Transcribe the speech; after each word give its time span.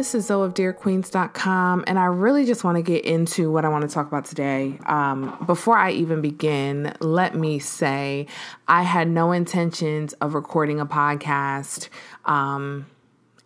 This 0.00 0.14
is 0.14 0.28
Zoe 0.28 0.46
of 0.46 0.54
DearQueens.com, 0.54 1.84
and 1.86 1.98
I 1.98 2.06
really 2.06 2.46
just 2.46 2.64
want 2.64 2.76
to 2.76 2.82
get 2.82 3.04
into 3.04 3.50
what 3.50 3.66
I 3.66 3.68
want 3.68 3.86
to 3.86 3.94
talk 3.94 4.06
about 4.06 4.24
today. 4.24 4.78
Um, 4.86 5.36
before 5.44 5.76
I 5.76 5.90
even 5.90 6.22
begin, 6.22 6.96
let 7.00 7.34
me 7.34 7.58
say 7.58 8.26
I 8.66 8.82
had 8.82 9.08
no 9.08 9.30
intentions 9.30 10.14
of 10.14 10.32
recording 10.32 10.80
a 10.80 10.86
podcast. 10.86 11.90
Um, 12.24 12.86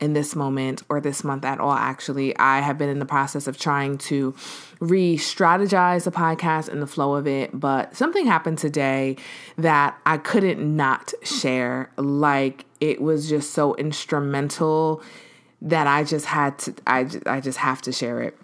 in 0.00 0.12
this 0.12 0.36
moment 0.36 0.82
or 0.88 1.00
this 1.00 1.24
month 1.24 1.44
at 1.44 1.60
all, 1.60 1.72
actually. 1.72 2.36
I 2.36 2.60
have 2.60 2.76
been 2.76 2.88
in 2.88 2.98
the 2.98 3.06
process 3.06 3.46
of 3.46 3.58
trying 3.58 3.96
to 3.98 4.34
re 4.80 5.16
strategize 5.16 6.04
the 6.04 6.10
podcast 6.10 6.68
and 6.68 6.82
the 6.82 6.86
flow 6.86 7.14
of 7.14 7.26
it, 7.26 7.58
but 7.58 7.96
something 7.96 8.26
happened 8.26 8.58
today 8.58 9.16
that 9.56 9.98
I 10.04 10.18
couldn't 10.18 10.60
not 10.76 11.14
share. 11.22 11.90
Like, 11.96 12.66
it 12.80 13.00
was 13.00 13.28
just 13.28 13.52
so 13.52 13.74
instrumental 13.76 15.02
that 15.64 15.86
I 15.86 16.04
just 16.04 16.26
had 16.26 16.58
to, 16.60 16.74
I, 16.86 17.10
I 17.26 17.40
just 17.40 17.58
have 17.58 17.82
to 17.82 17.92
share 17.92 18.22
it. 18.22 18.38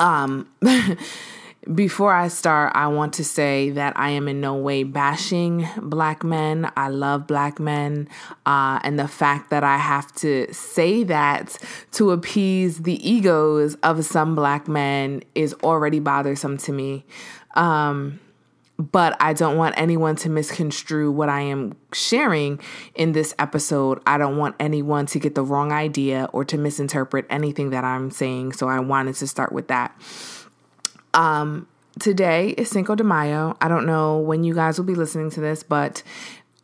Um, 0.00 0.48
Before 1.72 2.12
I 2.12 2.28
start, 2.28 2.72
I 2.74 2.88
want 2.88 3.14
to 3.14 3.24
say 3.24 3.70
that 3.70 3.98
I 3.98 4.10
am 4.10 4.28
in 4.28 4.38
no 4.38 4.54
way 4.54 4.82
bashing 4.82 5.66
black 5.78 6.22
men. 6.22 6.70
I 6.76 6.88
love 6.88 7.26
black 7.26 7.58
men. 7.58 8.06
Uh, 8.44 8.80
and 8.84 8.98
the 8.98 9.08
fact 9.08 9.48
that 9.48 9.64
I 9.64 9.78
have 9.78 10.12
to 10.16 10.52
say 10.52 11.04
that 11.04 11.56
to 11.92 12.10
appease 12.10 12.82
the 12.82 13.08
egos 13.08 13.76
of 13.76 14.04
some 14.04 14.34
black 14.34 14.68
men 14.68 15.22
is 15.34 15.54
already 15.62 16.00
bothersome 16.00 16.58
to 16.58 16.72
me. 16.72 17.06
Um, 17.54 18.20
but 18.78 19.16
I 19.20 19.32
don't 19.32 19.56
want 19.56 19.74
anyone 19.78 20.16
to 20.16 20.28
misconstrue 20.28 21.10
what 21.10 21.28
I 21.28 21.42
am 21.42 21.76
sharing 21.92 22.60
in 22.94 23.12
this 23.12 23.34
episode. 23.38 24.00
I 24.06 24.18
don't 24.18 24.36
want 24.36 24.56
anyone 24.58 25.06
to 25.06 25.18
get 25.18 25.34
the 25.34 25.44
wrong 25.44 25.72
idea 25.72 26.28
or 26.32 26.44
to 26.46 26.58
misinterpret 26.58 27.26
anything 27.30 27.70
that 27.70 27.84
I'm 27.84 28.10
saying. 28.10 28.54
So 28.54 28.68
I 28.68 28.80
wanted 28.80 29.14
to 29.16 29.26
start 29.26 29.52
with 29.52 29.68
that. 29.68 29.94
Um, 31.12 31.68
today 32.00 32.50
is 32.50 32.68
Cinco 32.68 32.96
de 32.96 33.04
Mayo. 33.04 33.56
I 33.60 33.68
don't 33.68 33.86
know 33.86 34.18
when 34.18 34.42
you 34.42 34.54
guys 34.54 34.78
will 34.78 34.86
be 34.86 34.96
listening 34.96 35.30
to 35.30 35.40
this, 35.40 35.62
but 35.62 36.02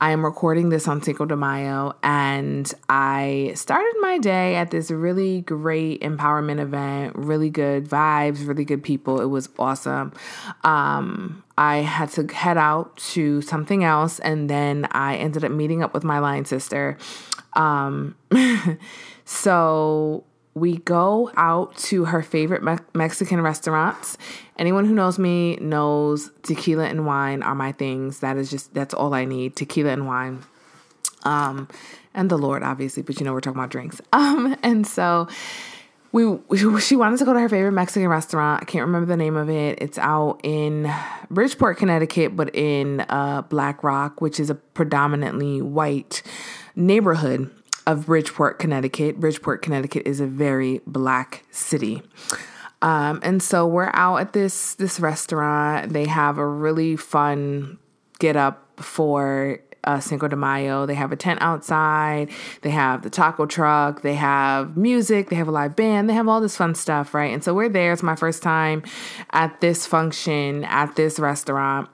I 0.02 0.12
am 0.12 0.24
recording 0.24 0.70
this 0.70 0.89
on 0.89 1.02
Cinco 1.02 1.27
de 1.27 1.36
Mayo, 1.36 1.95
and 2.02 2.72
I 2.89 3.52
started 3.55 3.95
my 4.00 4.17
day 4.17 4.56
at 4.56 4.70
this 4.70 4.91
really 4.91 5.42
great 5.42 6.00
empowerment 6.00 6.58
event, 6.58 7.17
really 7.17 7.50
good 7.50 7.86
vibes, 7.86 8.48
really 8.48 8.64
good 8.64 8.83
people. 8.83 9.20
It 9.20 9.27
was 9.27 9.50
awesome. 9.58 10.14
Um, 10.64 11.45
I 11.61 11.83
had 11.83 12.08
to 12.12 12.27
head 12.27 12.56
out 12.56 12.97
to 13.12 13.42
something 13.42 13.84
else, 13.84 14.19
and 14.20 14.48
then 14.48 14.89
I 14.92 15.16
ended 15.16 15.44
up 15.44 15.53
meeting 15.53 15.83
up 15.83 15.92
with 15.92 16.05
my 16.05 16.19
line 16.19 16.47
sister. 16.47 16.97
Um, 17.52 18.17
so 19.27 20.25
we 20.55 20.78
go 20.78 21.30
out 21.36 21.77
to 21.77 22.06
her 22.06 22.22
favorite 22.22 22.62
Me- 22.62 22.78
Mexican 22.94 23.42
restaurants. 23.42 24.17
Anyone 24.58 24.86
who 24.86 24.94
knows 24.94 25.19
me 25.19 25.56
knows 25.56 26.30
tequila 26.44 26.86
and 26.86 27.05
wine 27.05 27.42
are 27.42 27.55
my 27.55 27.72
things. 27.72 28.20
That 28.20 28.39
is 28.39 28.50
just 28.50 28.72
that's 28.72 28.95
all 28.95 29.12
I 29.12 29.27
need, 29.27 29.55
tequila 29.55 29.91
and 29.91 30.06
wine. 30.06 30.42
Um 31.24 31.69
and 32.14 32.30
the 32.30 32.39
Lord 32.39 32.62
obviously, 32.62 33.02
but 33.02 33.20
you 33.20 33.27
know 33.27 33.34
we're 33.34 33.42
talking 33.42 33.58
about 33.58 33.70
drinks. 33.70 34.00
Um 34.14 34.56
and 34.62 34.86
so 34.86 35.28
we 36.12 36.39
she 36.80 36.97
wanted 36.97 37.19
to 37.19 37.25
go 37.25 37.33
to 37.33 37.40
her 37.40 37.48
favorite 37.48 37.73
Mexican 37.73 38.08
restaurant. 38.08 38.62
I 38.62 38.64
can't 38.64 38.85
remember 38.85 39.07
the 39.07 39.17
name 39.17 39.36
of 39.36 39.48
it. 39.48 39.79
It's 39.80 39.98
out 39.98 40.40
in 40.42 40.92
Bridgeport, 41.30 41.79
Connecticut, 41.79 42.35
but 42.35 42.55
in 42.55 43.01
uh, 43.08 43.42
Black 43.42 43.85
Rock, 43.85 44.20
which 44.20 44.40
is 44.40 44.51
a 44.51 44.55
predominantly 44.55 45.62
white 45.62 46.23
neighborhood 46.74 47.51
of 47.86 48.07
Bridgeport, 48.07 48.58
Connecticut. 48.58 49.20
Bridgeport, 49.20 49.62
Connecticut 49.62 50.07
is 50.07 50.20
a 50.20 50.27
very 50.27 50.80
black 50.86 51.45
city. 51.51 52.02
Um, 52.83 53.20
and 53.23 53.42
so 53.42 53.67
we're 53.67 53.90
out 53.92 54.17
at 54.17 54.33
this 54.33 54.74
this 54.74 54.98
restaurant. 54.98 55.92
They 55.92 56.06
have 56.06 56.39
a 56.39 56.46
really 56.46 56.96
fun 56.96 57.79
get 58.18 58.36
up 58.36 58.67
for 58.83 59.61
uh, 59.85 60.01
Cinco 60.01 60.29
de 60.29 60.36
Mayo. 60.36 60.86
They 60.86 60.95
have 60.95 61.13
a 61.13 61.17
tent 61.17 61.41
outside. 61.42 62.30
They 62.63 62.70
have 62.70 63.02
the 63.02 63.11
taco 63.11 63.46
truck. 63.46 64.02
They 64.02 64.14
have 64.14 64.77
music. 64.77 65.30
They 65.30 65.36
have 65.36 65.48
a 65.48 65.52
live 65.52 65.77
band. 65.77 66.08
They 66.08 66.14
have 66.14 66.29
all 66.29 66.41
this 66.41 66.57
fun 66.57 66.74
stuff, 66.74 67.14
right? 67.14 67.33
And 67.33 67.42
so 67.42 67.55
we're 67.55 67.68
there. 67.68 67.92
It's 67.92 68.02
my 68.02 68.17
first 68.17 68.42
time 68.42 68.83
at 69.30 69.61
this 69.61 69.86
function 69.86 70.64
at 70.64 70.96
this 70.96 71.18
restaurant 71.18 71.89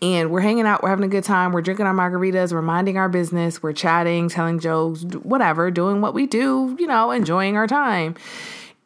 and 0.00 0.30
we're 0.30 0.40
hanging 0.40 0.64
out, 0.64 0.82
we're 0.82 0.90
having 0.90 1.04
a 1.04 1.08
good 1.08 1.24
time, 1.24 1.52
we're 1.52 1.62
drinking 1.62 1.86
our 1.86 1.94
margaritas, 1.94 2.52
we're 2.52 2.62
minding 2.62 2.96
our 2.98 3.08
business, 3.08 3.62
we're 3.62 3.72
chatting, 3.72 4.28
telling 4.28 4.60
jokes, 4.60 5.02
whatever, 5.22 5.70
doing 5.70 6.00
what 6.00 6.14
we 6.14 6.26
do, 6.26 6.76
you 6.78 6.86
know, 6.86 7.10
enjoying 7.10 7.56
our 7.56 7.66
time. 7.66 8.14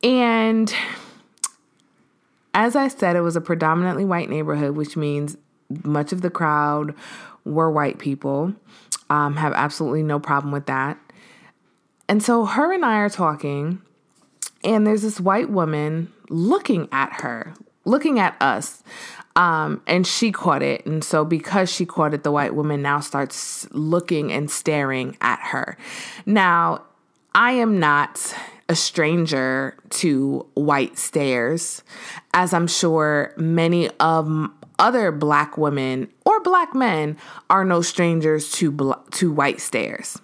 And 0.02 0.74
as 2.54 2.76
I 2.76 2.88
said, 2.88 3.16
it 3.16 3.20
was 3.20 3.36
a 3.36 3.40
predominantly 3.40 4.04
white 4.04 4.30
neighborhood, 4.30 4.74
which 4.74 4.96
means 4.96 5.36
much 5.84 6.12
of 6.12 6.22
the 6.22 6.30
crowd 6.30 6.94
were 7.44 7.70
white 7.70 7.98
people. 7.98 8.54
Um, 9.10 9.36
have 9.36 9.52
absolutely 9.52 10.02
no 10.02 10.18
problem 10.18 10.52
with 10.52 10.66
that. 10.66 10.98
And 12.08 12.22
so 12.22 12.44
her 12.44 12.72
and 12.72 12.84
I 12.84 12.96
are 12.96 13.10
talking, 13.10 13.80
and 14.64 14.86
there's 14.86 15.02
this 15.02 15.20
white 15.20 15.50
woman 15.50 16.12
looking 16.28 16.88
at 16.92 17.12
her, 17.20 17.54
looking 17.84 18.18
at 18.18 18.40
us. 18.40 18.82
Um, 19.34 19.80
and 19.86 20.06
she 20.06 20.30
caught 20.30 20.62
it. 20.62 20.84
And 20.84 21.02
so, 21.02 21.24
because 21.24 21.72
she 21.72 21.86
caught 21.86 22.12
it, 22.12 22.22
the 22.22 22.32
white 22.32 22.54
woman 22.54 22.82
now 22.82 23.00
starts 23.00 23.66
looking 23.70 24.30
and 24.30 24.50
staring 24.50 25.16
at 25.22 25.40
her. 25.40 25.78
Now, 26.26 26.82
I 27.34 27.52
am 27.52 27.80
not 27.80 28.34
a 28.68 28.74
stranger 28.74 29.76
to 29.88 30.46
white 30.54 30.98
stares, 30.98 31.82
as 32.34 32.52
I'm 32.52 32.66
sure 32.66 33.32
many 33.36 33.88
of 34.00 34.50
other 34.82 35.12
black 35.12 35.56
women 35.56 36.08
or 36.26 36.40
black 36.40 36.74
men 36.74 37.16
are 37.48 37.64
no 37.64 37.80
strangers 37.80 38.50
to 38.50 38.70
bl- 38.72 38.92
to 39.12 39.32
white 39.32 39.60
stares. 39.60 40.18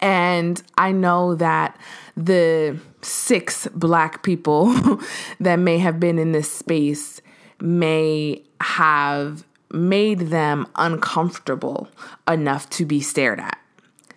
And 0.00 0.62
I 0.76 0.92
know 0.92 1.34
that 1.36 1.80
the 2.14 2.78
six 3.00 3.66
black 3.68 4.22
people 4.22 4.72
that 5.40 5.56
may 5.56 5.78
have 5.78 5.98
been 5.98 6.18
in 6.18 6.32
this 6.32 6.52
space 6.52 7.22
may 7.58 8.44
have 8.60 9.44
made 9.72 10.20
them 10.20 10.66
uncomfortable 10.76 11.88
enough 12.28 12.68
to 12.70 12.84
be 12.84 13.00
stared 13.00 13.40
at. 13.40 13.58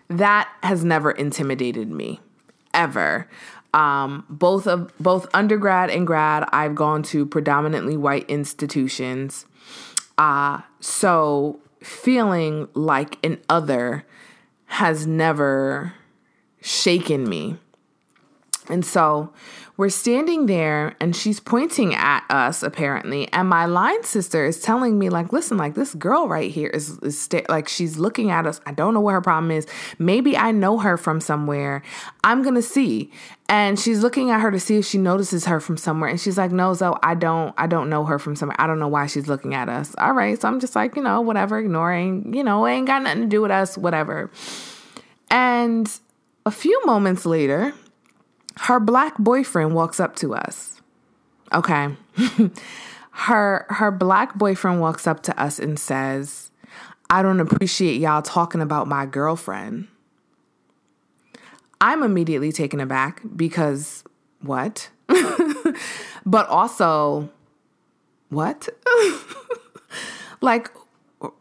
That 0.08 0.48
has 0.62 0.84
never 0.84 1.10
intimidated 1.10 1.90
me 1.90 2.20
ever. 2.74 3.28
Um, 3.74 4.24
both 4.30 4.66
of 4.66 4.90
both 4.98 5.26
undergrad 5.34 5.90
and 5.90 6.06
grad, 6.06 6.48
I've 6.52 6.74
gone 6.74 7.02
to 7.04 7.26
predominantly 7.26 7.96
white 7.96 8.28
institutions. 8.28 9.46
Uh, 10.16 10.62
so 10.80 11.60
feeling 11.82 12.68
like 12.74 13.24
an 13.24 13.40
other 13.48 14.04
has 14.66 15.06
never 15.06 15.94
shaken 16.60 17.28
me. 17.28 17.56
And 18.68 18.84
so 18.84 19.32
we're 19.78 19.88
standing 19.88 20.46
there 20.46 20.96
and 21.00 21.14
she's 21.14 21.38
pointing 21.38 21.94
at 21.94 22.24
us 22.28 22.64
apparently. 22.64 23.32
And 23.32 23.48
my 23.48 23.64
line 23.66 24.02
sister 24.02 24.44
is 24.44 24.60
telling 24.60 24.98
me, 24.98 25.08
like, 25.08 25.32
listen, 25.32 25.56
like 25.56 25.74
this 25.74 25.94
girl 25.94 26.26
right 26.26 26.50
here 26.50 26.66
is, 26.66 26.98
is 26.98 27.16
sta- 27.16 27.46
like 27.48 27.68
she's 27.68 27.96
looking 27.96 28.32
at 28.32 28.44
us. 28.44 28.60
I 28.66 28.72
don't 28.72 28.92
know 28.92 29.00
what 29.00 29.12
her 29.12 29.20
problem 29.20 29.52
is. 29.52 29.68
Maybe 29.96 30.36
I 30.36 30.50
know 30.50 30.78
her 30.78 30.96
from 30.96 31.20
somewhere. 31.20 31.82
I'm 32.24 32.42
gonna 32.42 32.60
see. 32.60 33.12
And 33.48 33.78
she's 33.78 34.02
looking 34.02 34.30
at 34.30 34.40
her 34.40 34.50
to 34.50 34.58
see 34.58 34.78
if 34.78 34.84
she 34.84 34.98
notices 34.98 35.44
her 35.44 35.60
from 35.60 35.76
somewhere. 35.76 36.10
And 36.10 36.20
she's 36.20 36.36
like, 36.36 36.50
no, 36.50 36.74
Zoe, 36.74 36.98
I 37.04 37.14
don't, 37.14 37.54
I 37.56 37.68
don't 37.68 37.88
know 37.88 38.04
her 38.04 38.18
from 38.18 38.34
somewhere. 38.34 38.60
I 38.60 38.66
don't 38.66 38.80
know 38.80 38.88
why 38.88 39.06
she's 39.06 39.28
looking 39.28 39.54
at 39.54 39.68
us. 39.68 39.94
All 39.96 40.12
right. 40.12 40.38
So 40.40 40.48
I'm 40.48 40.58
just 40.58 40.74
like, 40.74 40.96
you 40.96 41.02
know, 41.04 41.20
whatever, 41.20 41.56
ignoring, 41.56 42.34
you 42.34 42.42
know, 42.42 42.66
ain't 42.66 42.88
got 42.88 43.04
nothing 43.04 43.22
to 43.22 43.28
do 43.28 43.42
with 43.42 43.52
us, 43.52 43.78
whatever. 43.78 44.32
And 45.30 45.88
a 46.44 46.50
few 46.50 46.84
moments 46.84 47.24
later, 47.24 47.72
her 48.60 48.80
black 48.80 49.16
boyfriend 49.18 49.74
walks 49.74 50.00
up 50.00 50.16
to 50.16 50.34
us. 50.34 50.80
Okay. 51.52 51.88
her 53.10 53.66
her 53.68 53.90
black 53.90 54.36
boyfriend 54.36 54.80
walks 54.80 55.06
up 55.06 55.22
to 55.24 55.40
us 55.40 55.58
and 55.58 55.78
says, 55.78 56.50
"I 57.10 57.22
don't 57.22 57.40
appreciate 57.40 58.00
y'all 58.00 58.22
talking 58.22 58.60
about 58.60 58.86
my 58.86 59.06
girlfriend." 59.06 59.88
I'm 61.80 62.02
immediately 62.02 62.52
taken 62.52 62.80
aback 62.80 63.22
because 63.36 64.02
what? 64.40 64.90
but 66.26 66.48
also 66.48 67.30
what? 68.30 68.68
like 70.40 70.70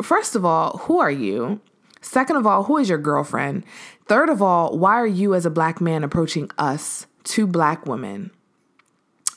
first 0.01 0.35
of 0.35 0.45
all, 0.45 0.77
who 0.83 0.99
are 0.99 1.11
you? 1.11 1.59
Second 2.01 2.37
of 2.37 2.47
all, 2.47 2.63
who 2.63 2.77
is 2.77 2.87
your 2.87 2.97
girlfriend? 2.97 3.63
Third 4.07 4.29
of 4.29 4.41
all, 4.41 4.77
why 4.77 4.95
are 4.95 5.07
you 5.07 5.33
as 5.33 5.45
a 5.45 5.49
black 5.49 5.81
man 5.81 6.03
approaching 6.03 6.49
us, 6.57 7.07
two 7.25 7.45
black 7.45 7.85
women? 7.85 8.31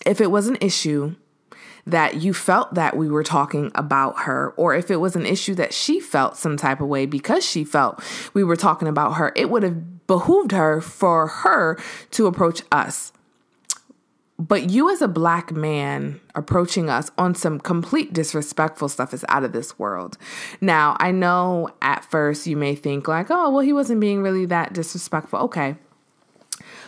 If 0.06 0.20
it 0.20 0.30
was 0.30 0.46
an 0.46 0.58
issue 0.60 1.16
that 1.86 2.16
you 2.22 2.32
felt 2.32 2.74
that 2.74 2.96
we 2.96 3.08
were 3.08 3.24
talking 3.24 3.72
about 3.74 4.20
her, 4.20 4.50
or 4.56 4.74
if 4.74 4.90
it 4.90 4.96
was 4.96 5.16
an 5.16 5.26
issue 5.26 5.56
that 5.56 5.74
she 5.74 5.98
felt 5.98 6.36
some 6.36 6.56
type 6.56 6.80
of 6.80 6.86
way 6.86 7.04
because 7.04 7.44
she 7.44 7.64
felt 7.64 8.00
we 8.32 8.44
were 8.44 8.54
talking 8.54 8.86
about 8.86 9.14
her, 9.14 9.32
it 9.34 9.50
would 9.50 9.64
have 9.64 10.06
behooved 10.06 10.52
her 10.52 10.80
for 10.80 11.26
her 11.26 11.76
to 12.12 12.26
approach 12.26 12.62
us. 12.70 13.12
But 14.40 14.70
you, 14.70 14.88
as 14.90 15.02
a 15.02 15.08
black 15.08 15.52
man, 15.52 16.18
approaching 16.34 16.88
us 16.88 17.10
on 17.18 17.34
some 17.34 17.60
complete 17.60 18.14
disrespectful 18.14 18.88
stuff 18.88 19.12
is 19.12 19.22
out 19.28 19.44
of 19.44 19.52
this 19.52 19.78
world. 19.78 20.16
Now, 20.62 20.96
I 20.98 21.10
know 21.10 21.68
at 21.82 22.06
first 22.06 22.46
you 22.46 22.56
may 22.56 22.74
think, 22.74 23.06
like, 23.06 23.30
oh, 23.30 23.50
well, 23.50 23.60
he 23.60 23.74
wasn't 23.74 24.00
being 24.00 24.22
really 24.22 24.46
that 24.46 24.72
disrespectful. 24.72 25.40
Okay. 25.40 25.76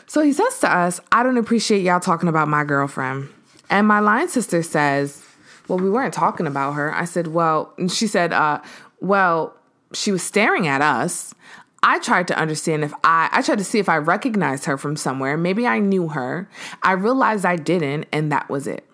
So 0.07 0.23
he 0.23 0.33
says 0.33 0.61
to 0.61 0.75
us, 0.75 0.99
I 1.13 1.23
don't 1.23 1.37
appreciate 1.37 1.83
y'all 1.83 2.01
talking 2.01 2.31
about 2.31 2.49
my 2.49 2.65
girlfriend. 2.65 3.29
And 3.69 3.87
my 3.87 4.01
line 4.01 4.29
sister 4.29 4.63
says, 4.63 5.23
Well, 5.69 5.79
we 5.79 5.91
weren't 5.91 6.15
talking 6.15 6.47
about 6.47 6.73
her. 6.73 6.95
I 6.95 7.05
said, 7.05 7.29
Well, 7.29 7.75
and 7.77 7.93
she 7.93 8.07
said, 8.07 8.33
uh, 8.33 8.63
Well, 9.01 9.55
she 9.93 10.11
was 10.11 10.23
staring 10.23 10.67
at 10.67 10.81
us. 10.81 11.35
I 11.83 11.99
tried 11.99 12.29
to 12.29 12.39
understand 12.39 12.85
if 12.85 12.93
I 13.05 13.29
I 13.33 13.43
tried 13.43 13.59
to 13.59 13.65
see 13.65 13.79
if 13.79 13.89
I 13.89 13.97
recognized 13.99 14.67
her 14.67 14.79
from 14.79 14.97
somewhere. 14.97 15.37
Maybe 15.37 15.67
I 15.67 15.79
knew 15.79 16.09
her. 16.09 16.49
I 16.83 16.93
realized 16.93 17.45
I 17.45 17.57
didn't 17.57 18.07
and 18.13 18.31
that 18.31 18.49
was 18.49 18.67
it. 18.67 18.89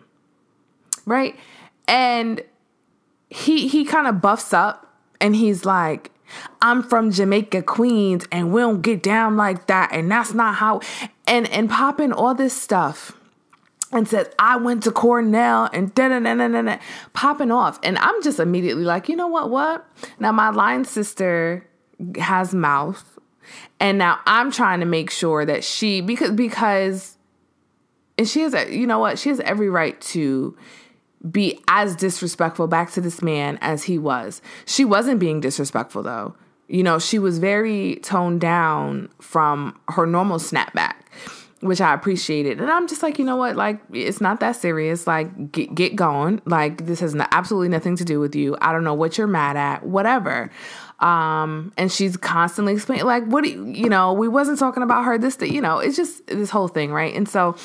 Right? 1.05 1.37
And 1.87 2.43
he 3.29 3.69
he 3.69 3.85
kind 3.85 4.06
of 4.06 4.20
buffs 4.20 4.52
up 4.52 4.94
and 5.20 5.37
he's 5.37 5.64
like 5.64 6.11
I'm 6.61 6.82
from 6.82 7.11
Jamaica, 7.11 7.62
Queens, 7.62 8.26
and 8.31 8.52
we 8.52 8.61
don't 8.61 8.82
get 8.82 9.02
down 9.02 9.38
like 9.38 9.67
that, 9.69 9.93
and 9.93 10.11
that's 10.11 10.35
not 10.35 10.56
how 10.56 10.81
and 11.26 11.49
and 11.49 11.70
popping 11.70 12.12
all 12.12 12.35
this 12.35 12.55
stuff 12.55 13.12
and 13.93 14.06
says 14.06 14.29
I 14.38 14.56
went 14.56 14.82
to 14.85 14.93
Cornell 14.93 15.69
and 15.73 15.94
da 15.94 16.08
da 16.08 16.20
da 16.20 16.35
da 16.35 16.62
da 16.62 16.79
popping 17.12 17.50
off. 17.50 17.79
And 17.82 17.99
I'm 17.99 18.23
just 18.23 18.38
immediately 18.38 18.85
like, 18.85 19.08
you 19.08 19.17
know 19.17 19.29
what? 19.29 19.50
What? 19.50 19.87
Now, 20.19 20.32
my 20.32 20.50
line 20.50 20.85
sister 20.85 21.67
has 22.18 22.54
mouth. 22.54 23.18
And 23.80 23.98
now 23.98 24.20
I'm 24.26 24.50
trying 24.50 24.80
to 24.80 24.86
make 24.86 25.10
sure 25.10 25.44
that 25.44 25.64
she 25.64 26.00
because 26.00 26.32
because 26.32 27.16
and 28.18 28.28
she 28.28 28.40
has 28.40 28.52
a, 28.52 28.74
you 28.74 28.86
know 28.86 28.98
what 28.98 29.18
she 29.18 29.28
has 29.30 29.40
every 29.40 29.70
right 29.70 29.98
to 30.00 30.56
be 31.28 31.60
as 31.68 31.96
disrespectful 31.96 32.66
back 32.66 32.92
to 32.92 33.00
this 33.00 33.22
man 33.22 33.58
as 33.60 33.84
he 33.84 33.98
was. 33.98 34.42
She 34.66 34.84
wasn't 34.84 35.20
being 35.20 35.40
disrespectful 35.40 36.02
though. 36.02 36.36
You 36.68 36.82
know, 36.82 36.98
she 36.98 37.18
was 37.18 37.38
very 37.38 37.96
toned 38.02 38.40
down 38.42 39.08
from 39.20 39.80
her 39.88 40.04
normal 40.04 40.38
snapback, 40.38 40.96
which 41.60 41.80
I 41.80 41.94
appreciated. 41.94 42.60
And 42.60 42.70
I'm 42.70 42.86
just 42.86 43.02
like, 43.02 43.18
you 43.18 43.24
know 43.24 43.36
what? 43.36 43.56
Like, 43.56 43.80
it's 43.90 44.20
not 44.20 44.40
that 44.40 44.56
serious. 44.56 45.06
Like, 45.06 45.50
get, 45.50 45.74
get 45.74 45.96
going. 45.96 46.42
Like, 46.44 46.84
this 46.84 47.00
has 47.00 47.16
absolutely 47.32 47.70
nothing 47.70 47.96
to 47.96 48.04
do 48.04 48.20
with 48.20 48.36
you. 48.36 48.54
I 48.60 48.72
don't 48.72 48.84
know 48.84 48.92
what 48.92 49.16
you're 49.16 49.26
mad 49.26 49.56
at, 49.56 49.86
whatever. 49.86 50.50
Um, 51.00 51.72
and 51.76 51.92
she's 51.92 52.16
constantly 52.16 52.72
explaining, 52.74 53.06
like, 53.06 53.24
what 53.24 53.44
do 53.44 53.50
you, 53.50 53.66
you 53.66 53.88
know, 53.88 54.12
we 54.12 54.26
wasn't 54.26 54.58
talking 54.58 54.82
about 54.82 55.04
her, 55.04 55.16
this, 55.16 55.38
you 55.40 55.60
know, 55.60 55.78
it's 55.78 55.96
just 55.96 56.26
this 56.26 56.50
whole 56.50 56.68
thing, 56.68 56.92
right? 56.92 57.14
And 57.14 57.28
so 57.28 57.56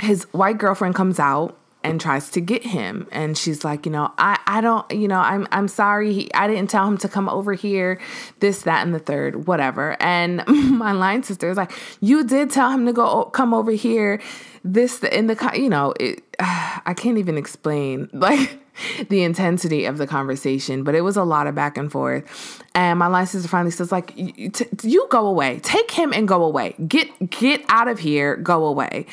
his 0.00 0.22
white 0.32 0.58
girlfriend 0.58 0.94
comes 0.94 1.18
out 1.18 1.58
and 1.88 2.00
tries 2.00 2.30
to 2.30 2.40
get 2.40 2.64
him 2.64 3.06
and 3.12 3.36
she's 3.36 3.64
like 3.64 3.86
you 3.86 3.92
know 3.92 4.12
i 4.18 4.38
i 4.46 4.60
don't 4.60 4.88
you 4.90 5.08
know 5.08 5.18
i'm 5.18 5.46
i'm 5.52 5.68
sorry 5.68 6.12
he, 6.12 6.34
i 6.34 6.46
didn't 6.46 6.68
tell 6.68 6.86
him 6.86 6.98
to 6.98 7.08
come 7.08 7.28
over 7.28 7.54
here 7.54 8.00
this 8.40 8.62
that 8.62 8.84
and 8.84 8.94
the 8.94 8.98
third 8.98 9.46
whatever 9.46 9.96
and 10.00 10.44
my 10.48 10.92
line 10.92 11.22
sister 11.22 11.50
is 11.50 11.56
like 11.56 11.72
you 12.00 12.24
did 12.24 12.50
tell 12.50 12.70
him 12.70 12.86
to 12.86 12.92
go 12.92 13.24
come 13.26 13.54
over 13.54 13.72
here 13.72 14.20
this 14.64 15.02
in 15.04 15.26
the 15.26 15.52
you 15.54 15.68
know 15.68 15.94
it, 15.98 16.22
i 16.40 16.94
can't 16.96 17.18
even 17.18 17.36
explain 17.36 18.08
like 18.12 18.60
the 19.08 19.22
intensity 19.22 19.84
of 19.84 19.98
the 19.98 20.06
conversation, 20.06 20.84
but 20.84 20.94
it 20.94 21.00
was 21.02 21.16
a 21.16 21.24
lot 21.24 21.46
of 21.46 21.54
back 21.54 21.76
and 21.76 21.90
forth. 21.90 22.62
And 22.74 22.98
my 22.98 23.06
line 23.06 23.26
sister 23.26 23.48
finally 23.48 23.70
says, 23.70 23.90
like, 23.90 24.12
you 24.16 25.06
go 25.10 25.26
away. 25.26 25.60
Take 25.60 25.90
him 25.90 26.12
and 26.12 26.28
go 26.28 26.44
away. 26.44 26.74
Get 26.86 27.30
get 27.30 27.64
out 27.68 27.88
of 27.88 27.98
here. 27.98 28.36
Go 28.36 28.66
away. 28.66 29.06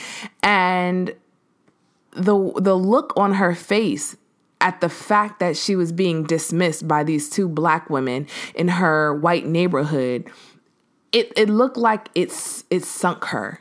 And 0.44 1.14
the 2.16 2.52
the 2.58 2.76
look 2.76 3.14
on 3.16 3.34
her 3.34 3.56
face 3.56 4.16
at 4.62 4.82
the 4.82 4.90
fact 4.90 5.40
that 5.40 5.58
she 5.58 5.76
was 5.76 5.92
being 5.92 6.24
dismissed 6.24 6.88
by 6.88 7.04
these 7.04 7.30
two 7.30 7.48
black 7.48 7.90
women 7.90 8.28
in 8.56 8.68
her 8.68 9.14
white 9.14 9.46
neighborhood, 9.46 10.30
it 11.12 11.32
it 11.36 11.50
looked 11.50 11.78
like 11.78 12.10
it's 12.16 12.64
it 12.70 12.84
sunk 12.84 13.26
her 13.26 13.60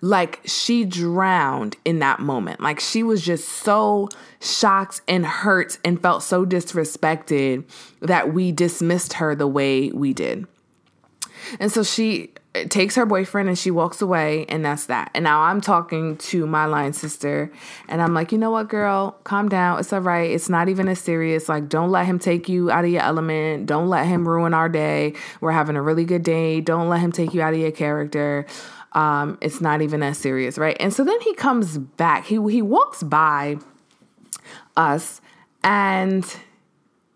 like 0.00 0.40
she 0.44 0.84
drowned 0.84 1.76
in 1.84 1.98
that 2.00 2.20
moment. 2.20 2.60
Like 2.60 2.80
she 2.80 3.02
was 3.02 3.22
just 3.22 3.48
so 3.48 4.08
shocked 4.40 5.00
and 5.08 5.24
hurt 5.24 5.78
and 5.84 6.00
felt 6.00 6.22
so 6.22 6.44
disrespected 6.44 7.64
that 8.00 8.32
we 8.32 8.52
dismissed 8.52 9.14
her 9.14 9.34
the 9.34 9.46
way 9.46 9.90
we 9.90 10.12
did. 10.12 10.46
And 11.60 11.72
so 11.72 11.82
she 11.82 12.32
takes 12.68 12.96
her 12.96 13.06
boyfriend 13.06 13.48
and 13.48 13.58
she 13.58 13.70
walks 13.70 14.00
away, 14.00 14.46
and 14.48 14.64
that's 14.64 14.86
that. 14.86 15.10
And 15.14 15.24
now 15.24 15.42
I'm 15.42 15.60
talking 15.60 16.16
to 16.16 16.46
my 16.46 16.66
line 16.66 16.92
sister, 16.92 17.52
and 17.88 18.02
I'm 18.02 18.14
like, 18.14 18.32
you 18.32 18.38
know 18.38 18.50
what, 18.50 18.68
girl, 18.68 19.12
calm 19.24 19.48
down. 19.48 19.78
It's 19.80 19.92
all 19.92 20.00
right. 20.00 20.30
It's 20.30 20.48
not 20.48 20.68
even 20.68 20.88
as 20.88 20.98
serious. 20.98 21.48
Like, 21.48 21.68
don't 21.68 21.90
let 21.90 22.06
him 22.06 22.18
take 22.18 22.48
you 22.48 22.70
out 22.70 22.84
of 22.84 22.90
your 22.90 23.02
element. 23.02 23.66
Don't 23.66 23.88
let 23.88 24.06
him 24.06 24.26
ruin 24.28 24.54
our 24.54 24.68
day. 24.68 25.14
We're 25.40 25.52
having 25.52 25.76
a 25.76 25.82
really 25.82 26.04
good 26.04 26.22
day. 26.22 26.60
Don't 26.60 26.88
let 26.88 27.00
him 27.00 27.12
take 27.12 27.34
you 27.34 27.42
out 27.42 27.54
of 27.54 27.60
your 27.60 27.72
character 27.72 28.46
um, 28.92 29.38
it's 29.40 29.60
not 29.60 29.82
even 29.82 30.02
as 30.02 30.18
serious, 30.18 30.58
right? 30.58 30.76
And 30.80 30.92
so 30.92 31.04
then 31.04 31.20
he 31.20 31.34
comes 31.34 31.78
back. 31.78 32.26
He 32.26 32.34
he 32.50 32.62
walks 32.62 33.02
by 33.02 33.58
us 34.76 35.20
and 35.62 36.24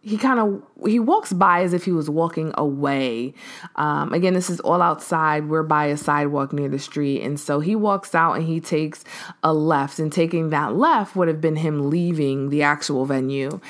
he 0.03 0.19
kind 0.19 0.41
of 0.41 0.63
he 0.85 0.99
walks 0.99 1.33
by 1.33 1.63
as 1.63 1.73
if 1.73 1.85
he 1.85 1.93
was 1.93 2.11
walking 2.11 2.53
away. 2.57 3.35
Um, 3.77 4.13
again 4.13 4.35
this 4.35 4.51
is 4.51 4.59
all 4.61 4.83
outside. 4.83 5.49
We're 5.49 5.63
by 5.63 5.87
a 5.87 5.97
sidewalk 5.97 6.53
near 6.53 6.69
the 6.69 6.81
street. 6.81 7.23
And 7.23 7.39
so 7.39 7.61
he 7.61 7.77
walks 7.77 8.15
out 8.15 8.35
and 8.35 8.45
he 8.45 8.61
takes 8.61 9.05
a 9.45 9.55
left. 9.55 10.01
And 10.01 10.13
taking 10.13 10.51
that 10.51 10.75
left 10.75 11.15
would 11.15 11.29
have 11.29 11.41
been 11.41 11.57
him 11.57 11.89
leaving 11.89 12.51
the 12.51 12.63
actual 12.63 13.07
venue. 13.07 13.61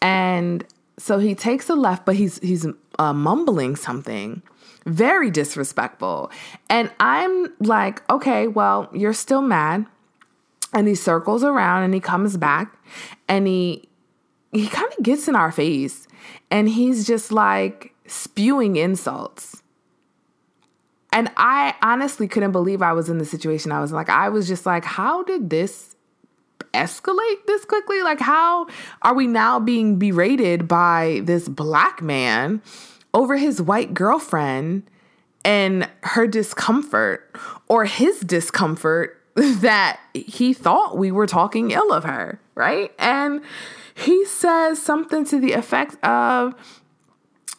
And 0.00 0.64
so 0.98 1.18
he 1.18 1.34
takes 1.34 1.68
a 1.68 1.74
left 1.74 2.06
but 2.06 2.16
he's 2.16 2.38
he's 2.38 2.66
uh, 2.98 3.12
mumbling 3.12 3.76
something. 3.76 4.42
Very 4.86 5.30
disrespectful. 5.30 6.30
And 6.68 6.90
I'm 6.98 7.52
like, 7.60 8.08
okay, 8.10 8.48
well, 8.48 8.88
you're 8.92 9.12
still 9.12 9.42
mad. 9.42 9.86
And 10.72 10.88
he 10.88 10.94
circles 10.94 11.44
around 11.44 11.82
and 11.82 11.92
he 11.92 12.00
comes 12.00 12.38
back 12.38 12.74
and 13.28 13.46
he 13.46 13.90
he 14.52 14.68
kind 14.68 14.92
of 14.96 15.02
gets 15.02 15.28
in 15.28 15.34
our 15.34 15.50
face 15.50 16.06
and 16.50 16.68
he's 16.68 17.06
just 17.06 17.32
like 17.32 17.94
spewing 18.06 18.76
insults. 18.76 19.62
And 21.12 21.30
I 21.36 21.74
honestly 21.82 22.28
couldn't 22.28 22.52
believe 22.52 22.80
I 22.80 22.92
was 22.92 23.08
in 23.08 23.18
the 23.18 23.24
situation. 23.24 23.72
I 23.72 23.80
was 23.80 23.92
like, 23.92 24.08
I 24.08 24.28
was 24.28 24.48
just 24.48 24.64
like, 24.64 24.84
how 24.84 25.22
did 25.22 25.50
this 25.50 25.94
escalate 26.72 27.46
this 27.46 27.64
quickly? 27.64 28.02
Like, 28.02 28.20
how 28.20 28.66
are 29.02 29.14
we 29.14 29.26
now 29.26 29.58
being 29.60 29.98
berated 29.98 30.68
by 30.68 31.20
this 31.24 31.48
black 31.48 32.00
man 32.00 32.62
over 33.12 33.36
his 33.36 33.60
white 33.60 33.92
girlfriend 33.92 34.84
and 35.44 35.88
her 36.02 36.26
discomfort 36.26 37.36
or 37.68 37.84
his 37.84 38.20
discomfort 38.20 39.18
that 39.34 40.00
he 40.14 40.52
thought 40.52 40.96
we 40.96 41.10
were 41.10 41.26
talking 41.26 41.70
ill 41.70 41.92
of 41.92 42.04
her, 42.04 42.40
right? 42.54 42.92
And 42.98 43.42
he 43.94 44.24
says 44.24 44.80
something 44.80 45.24
to 45.26 45.38
the 45.38 45.52
effect 45.52 46.02
of, 46.04 46.54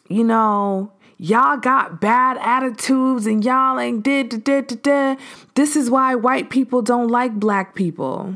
you 0.08 0.24
know, 0.24 0.92
y'all 1.18 1.56
got 1.56 2.00
bad 2.00 2.38
attitudes 2.38 3.26
and 3.26 3.44
y'all 3.44 3.78
ain't 3.78 4.02
did, 4.02 4.28
did, 4.28 4.44
did, 4.44 4.82
did. 4.82 5.18
This 5.54 5.76
is 5.76 5.90
why 5.90 6.14
white 6.14 6.50
people 6.50 6.82
don't 6.82 7.08
like 7.08 7.34
black 7.34 7.74
people. 7.74 8.34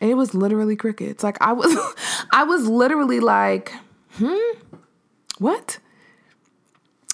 it 0.00 0.14
was 0.14 0.34
literally 0.34 0.76
crickets. 0.76 1.24
Like 1.24 1.38
I 1.40 1.52
was 1.52 1.76
I 2.32 2.44
was 2.44 2.66
literally 2.68 3.20
like, 3.20 3.72
"Hmm? 4.12 4.58
What?" 5.38 5.78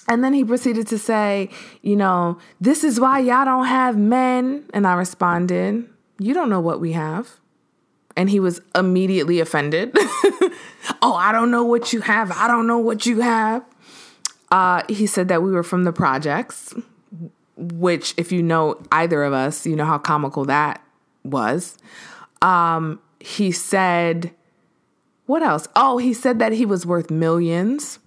And 0.09 0.23
then 0.25 0.35
he 0.35 0.45
proceeded 0.45 0.87
to 0.89 0.99
say, 0.99 1.49
"You 1.81 1.97
know, 1.97 2.39
this 2.61 2.85
is 2.85 2.99
why 2.99 3.21
y'all 3.21 3.45
don't 3.45 3.67
have 3.67 3.97
men." 3.97 4.65
And 4.75 4.87
I 4.87 4.95
responded, 4.95 5.89
"You 6.23 6.35
don't 6.35 6.49
know 6.49 6.61
what 6.61 6.81
we 6.81 6.93
have." 6.93 7.39
And 8.17 8.29
he 8.29 8.41
was 8.41 8.61
immediately 8.75 9.41
offended. 9.41 9.93
oh, 11.03 11.15
I 11.15 11.33
don't 11.33 11.51
know 11.51 11.65
what 11.65 11.93
you 11.93 12.03
have. 12.03 12.31
I 12.31 12.47
don't 12.47 12.67
know 12.67 12.79
what 12.79 13.07
you 13.07 13.21
have. 13.21 13.65
Uh, 14.51 14.83
he 14.89 15.07
said 15.07 15.29
that 15.29 15.43
we 15.43 15.51
were 15.51 15.63
from 15.63 15.85
the 15.85 15.93
projects, 15.93 16.75
which, 17.57 18.13
if 18.19 18.31
you 18.31 18.43
know 18.43 18.79
either 18.93 19.23
of 19.23 19.33
us, 19.33 19.65
you 19.65 19.75
know 19.75 19.87
how 19.87 19.97
comical 19.97 20.45
that 20.45 20.83
was. 21.25 21.79
Um, 22.43 23.01
he 23.19 23.51
said, 23.51 24.35
what 25.27 25.43
else? 25.43 25.69
Oh, 25.77 25.99
he 25.99 26.13
said 26.13 26.39
that 26.41 26.53
he 26.53 26.67
was 26.67 26.85
worth 26.85 27.11
millions. 27.11 27.99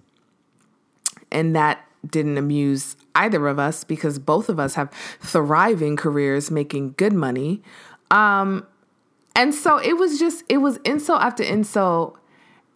And 1.32 1.56
that 1.56 1.84
didn't 2.08 2.38
amuse 2.38 2.96
either 3.14 3.48
of 3.48 3.58
us 3.58 3.82
because 3.82 4.18
both 4.18 4.48
of 4.48 4.60
us 4.60 4.74
have 4.74 4.90
thriving 5.20 5.96
careers 5.96 6.50
making 6.50 6.94
good 6.96 7.12
money. 7.12 7.62
Um, 8.10 8.66
and 9.34 9.54
so 9.54 9.78
it 9.78 9.94
was 9.94 10.18
just, 10.18 10.44
it 10.48 10.58
was 10.58 10.78
insult 10.78 11.22
after 11.22 11.42
insult. 11.42 12.18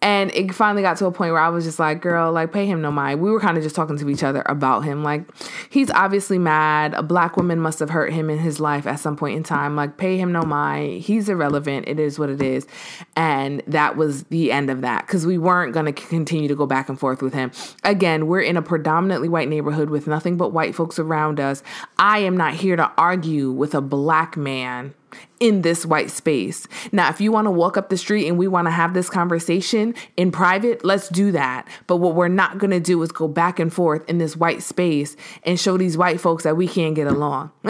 And 0.03 0.31
it 0.35 0.55
finally 0.55 0.81
got 0.81 0.97
to 0.99 1.07
a 1.07 1.13
point 1.13 1.33
where 1.33 1.43
I 1.43 1.51
was 1.51 1.67
just 1.67 1.79
like, 1.79 2.01
girl, 2.01 2.33
like, 2.33 2.55
pay 2.55 2.65
him 2.65 2.81
no 2.81 2.91
mind. 2.91 3.21
We 3.21 3.31
were 3.31 3.39
kind 3.39 3.59
of 3.59 3.63
just 3.63 3.77
talking 3.77 3.99
to 3.99 4.09
each 4.09 4.23
other 4.23 4.43
about 4.47 4.81
him. 4.81 5.05
Like, 5.05 5.25
he's 5.69 5.91
obviously 5.91 6.39
mad. 6.39 6.95
A 6.95 7.03
black 7.03 7.37
woman 7.37 7.61
must 7.61 7.81
have 7.81 7.91
hurt 7.91 8.11
him 8.11 8.31
in 8.31 8.39
his 8.39 8.61
life 8.61 8.87
at 8.87 8.99
some 8.99 9.15
point 9.15 9.37
in 9.37 9.43
time. 9.43 9.77
Like, 9.77 9.99
pay 9.99 10.17
him 10.17 10.33
no 10.33 10.41
mind. 10.41 11.03
He's 11.03 11.29
irrelevant. 11.29 11.87
It 11.87 12.01
is 12.01 12.19
what 12.19 12.31
it 12.31 12.41
is. 12.41 12.67
And 13.15 13.63
that 13.67 13.97
was 13.99 14.23
the 14.25 14.51
end 14.53 14.71
of 14.71 14.81
that 14.81 15.07
because 15.07 15.27
we 15.27 15.37
weren't 15.37 15.75
going 15.75 15.87
to 15.87 15.93
continue 15.93 16.49
to 16.49 16.57
go 16.57 16.65
back 16.65 16.89
and 16.89 16.99
forth 16.99 17.21
with 17.21 17.35
him. 17.35 17.53
Again, 17.85 18.27
we're 18.27 18.41
in 18.41 18.57
a 18.57 18.63
predominantly 18.63 19.29
white 19.29 19.51
neighborhood 19.51 19.91
with 19.91 20.07
nothing 20.07 20.39
but 20.39 20.51
white 20.51 20.75
folks 20.75 20.99
around 20.99 21.39
us. 21.39 21.63
I 21.99 22.21
am 22.21 22.39
not 22.39 22.55
here 22.55 22.77
to 22.77 22.91
argue 22.97 23.51
with 23.51 23.75
a 23.75 23.83
black 23.83 24.35
man 24.39 24.95
in 25.41 25.63
this 25.63 25.87
white 25.87 26.11
space. 26.11 26.67
Now, 26.93 27.09
if 27.09 27.21
you 27.21 27.33
want 27.33 27.47
to 27.47 27.51
walk 27.51 27.77
up 27.77 27.89
the 27.89 27.97
street 27.97 28.29
and 28.29 28.37
we 28.37 28.47
want 28.47 28.67
to 28.67 28.71
have 28.71 28.93
this 28.93 29.09
conversation 29.09 29.95
in 30.17 30.31
private, 30.31 30.85
let's 30.85 31.09
do 31.09 31.33
that. 31.33 31.67
But 31.87 31.97
what 31.97 32.15
we're 32.15 32.29
not 32.29 32.59
going 32.59 32.71
to 32.71 32.81
do 32.81 33.03
is 33.03 33.11
go 33.11 33.27
back 33.27 33.59
and 33.59 33.73
forth 33.73 34.09
in 34.09 34.19
this 34.19 34.37
white 34.37 34.63
space 34.63 35.17
and 35.43 35.59
show 35.59 35.79
these 35.79 35.97
white 35.97 36.21
folks 36.21 36.45
that 36.45 36.57
we 36.57 36.69
can't 36.69 36.95
get 36.95 37.07
along. 37.07 37.51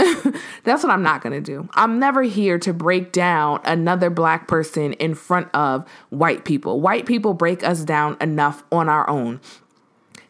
That's 0.65 0.83
what 0.83 0.91
I'm 0.91 1.03
not 1.03 1.23
going 1.23 1.33
to 1.33 1.41
do. 1.41 1.69
I'm 1.75 1.99
never 1.99 2.23
here 2.23 2.59
to 2.59 2.73
break 2.73 3.13
down 3.13 3.61
another 3.65 4.11
black 4.11 4.49
person 4.49 4.95
in 4.95 5.15
front 5.15 5.49
of 5.55 5.89
white 6.11 6.45
people. 6.45 6.81
White 6.81 7.07
people 7.07 7.35
break 7.35 7.63
us 7.63 7.85
down 7.85 8.17
enough 8.21 8.65
on 8.73 8.89
our 8.89 9.09
own. 9.09 9.41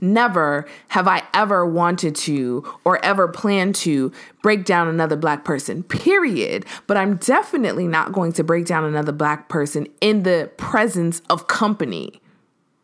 Never 0.00 0.66
have 0.88 1.06
I 1.06 1.22
ever 1.34 1.66
wanted 1.66 2.14
to 2.16 2.64
or 2.84 3.04
ever 3.04 3.28
planned 3.28 3.74
to 3.76 4.12
break 4.42 4.64
down 4.64 4.88
another 4.88 5.16
black 5.16 5.44
person, 5.44 5.82
period. 5.82 6.64
But 6.86 6.96
I'm 6.96 7.16
definitely 7.16 7.86
not 7.86 8.12
going 8.12 8.32
to 8.32 8.44
break 8.44 8.66
down 8.66 8.84
another 8.84 9.12
black 9.12 9.48
person 9.48 9.86
in 10.00 10.22
the 10.22 10.50
presence 10.56 11.22
of 11.30 11.46
company 11.46 12.20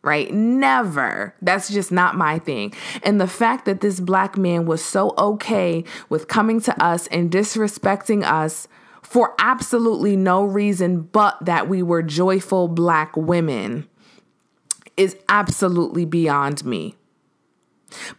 right? 0.03 0.31
Never. 0.33 1.35
That's 1.41 1.69
just 1.69 1.91
not 1.91 2.15
my 2.15 2.39
thing. 2.39 2.71
And 3.03 3.19
the 3.19 3.27
fact 3.27 3.65
that 3.65 3.81
this 3.81 3.99
black 3.99 4.37
man 4.37 4.65
was 4.65 4.81
so 4.81 5.13
okay 5.17 5.83
with 6.07 6.29
coming 6.29 6.61
to 6.61 6.83
us 6.83 7.07
and 7.07 7.29
disrespecting 7.29 8.23
us 8.23 8.69
for 9.01 9.35
absolutely 9.37 10.15
no 10.15 10.45
reason 10.45 11.01
but 11.01 11.37
that 11.41 11.67
we 11.67 11.83
were 11.83 12.01
joyful 12.01 12.69
black 12.69 13.17
women 13.17 13.87
is 14.95 15.15
absolutely 15.29 16.05
beyond 16.05 16.63
me. 16.65 16.95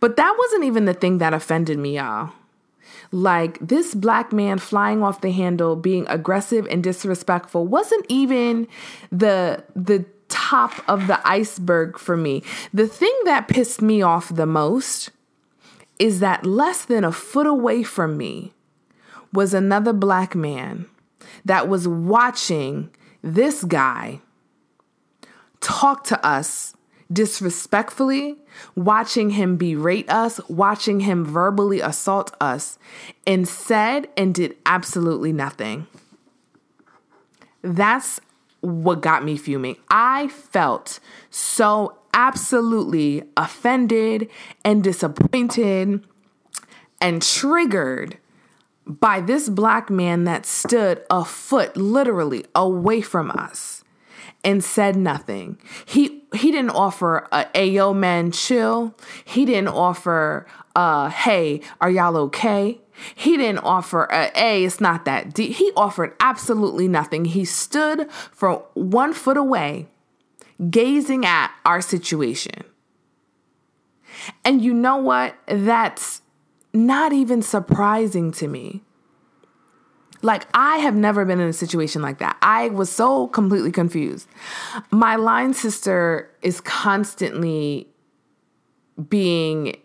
But 0.00 0.16
that 0.16 0.34
wasn't 0.38 0.64
even 0.64 0.84
the 0.84 0.94
thing 0.94 1.18
that 1.18 1.34
offended 1.34 1.78
me, 1.78 1.96
y'all. 1.96 2.32
Like 3.10 3.58
this 3.60 3.94
black 3.94 4.32
man 4.32 4.58
flying 4.58 5.02
off 5.02 5.20
the 5.20 5.30
handle, 5.30 5.76
being 5.76 6.06
aggressive 6.08 6.66
and 6.70 6.82
disrespectful 6.82 7.66
wasn't 7.66 8.04
even 8.08 8.68
the 9.10 9.64
the 9.74 10.04
top 10.28 10.72
of 10.88 11.06
the 11.06 11.26
iceberg 11.26 11.98
for 11.98 12.16
me. 12.16 12.42
The 12.72 12.86
thing 12.86 13.14
that 13.24 13.48
pissed 13.48 13.80
me 13.80 14.02
off 14.02 14.34
the 14.34 14.46
most 14.46 15.10
is 15.98 16.20
that 16.20 16.46
less 16.46 16.84
than 16.84 17.04
a 17.04 17.12
foot 17.12 17.46
away 17.46 17.82
from 17.82 18.16
me 18.16 18.52
was 19.32 19.52
another 19.52 19.92
black 19.92 20.34
man 20.34 20.86
that 21.44 21.68
was 21.68 21.88
watching 21.88 22.90
this 23.22 23.64
guy 23.64 24.20
talk 25.60 26.04
to 26.04 26.26
us 26.26 26.74
disrespectfully, 27.12 28.36
watching 28.74 29.30
him 29.30 29.56
berate 29.56 30.08
us, 30.10 30.40
watching 30.48 31.00
him 31.00 31.24
verbally 31.24 31.80
assault 31.80 32.34
us, 32.40 32.78
and 33.26 33.46
said 33.46 34.08
and 34.16 34.34
did 34.34 34.56
absolutely 34.66 35.32
nothing. 35.32 35.86
That's 37.62 38.20
what 38.60 39.00
got 39.00 39.24
me 39.24 39.36
fuming. 39.36 39.76
I 39.90 40.28
felt 40.28 41.00
so 41.30 41.98
absolutely 42.12 43.22
offended 43.36 44.28
and 44.64 44.82
disappointed 44.82 46.04
and 47.00 47.22
triggered 47.22 48.18
by 48.86 49.20
this 49.20 49.48
black 49.48 49.90
man 49.90 50.24
that 50.24 50.46
stood 50.46 51.04
a 51.10 51.24
foot 51.24 51.76
literally 51.76 52.44
away 52.54 53.00
from 53.00 53.30
us 53.30 53.84
and 54.42 54.64
said 54.64 54.96
nothing. 54.96 55.58
He 55.84 56.17
he 56.34 56.50
didn't 56.50 56.70
offer 56.70 57.26
a 57.32 57.44
ayo 57.54 57.96
man 57.96 58.30
chill. 58.30 58.94
He 59.24 59.44
didn't 59.44 59.68
offer 59.68 60.46
uh 60.76 61.08
hey, 61.08 61.60
are 61.80 61.90
y'all 61.90 62.16
okay? 62.16 62.80
He 63.14 63.36
didn't 63.36 63.60
offer 63.60 64.04
a 64.04 64.30
hey, 64.36 64.64
it's 64.64 64.80
not 64.80 65.04
that 65.04 65.32
deep. 65.32 65.56
He 65.56 65.72
offered 65.76 66.14
absolutely 66.20 66.88
nothing. 66.88 67.24
He 67.24 67.44
stood 67.44 68.10
from 68.12 68.56
one 68.74 69.12
foot 69.12 69.36
away, 69.36 69.86
gazing 70.70 71.24
at 71.24 71.50
our 71.64 71.80
situation. 71.80 72.64
And 74.44 74.62
you 74.62 74.74
know 74.74 74.96
what? 74.96 75.36
That's 75.46 76.22
not 76.72 77.12
even 77.12 77.40
surprising 77.42 78.32
to 78.32 78.48
me 78.48 78.82
like, 80.22 80.46
I 80.54 80.78
have 80.78 80.94
never 80.94 81.24
been 81.24 81.40
in 81.40 81.48
a 81.48 81.52
situation 81.52 82.02
like 82.02 82.18
that. 82.18 82.36
I 82.42 82.68
was 82.68 82.90
so 82.90 83.28
completely 83.28 83.72
confused. 83.72 84.28
My 84.90 85.16
line 85.16 85.54
sister 85.54 86.30
is 86.42 86.60
constantly 86.60 87.88
being 89.08 89.76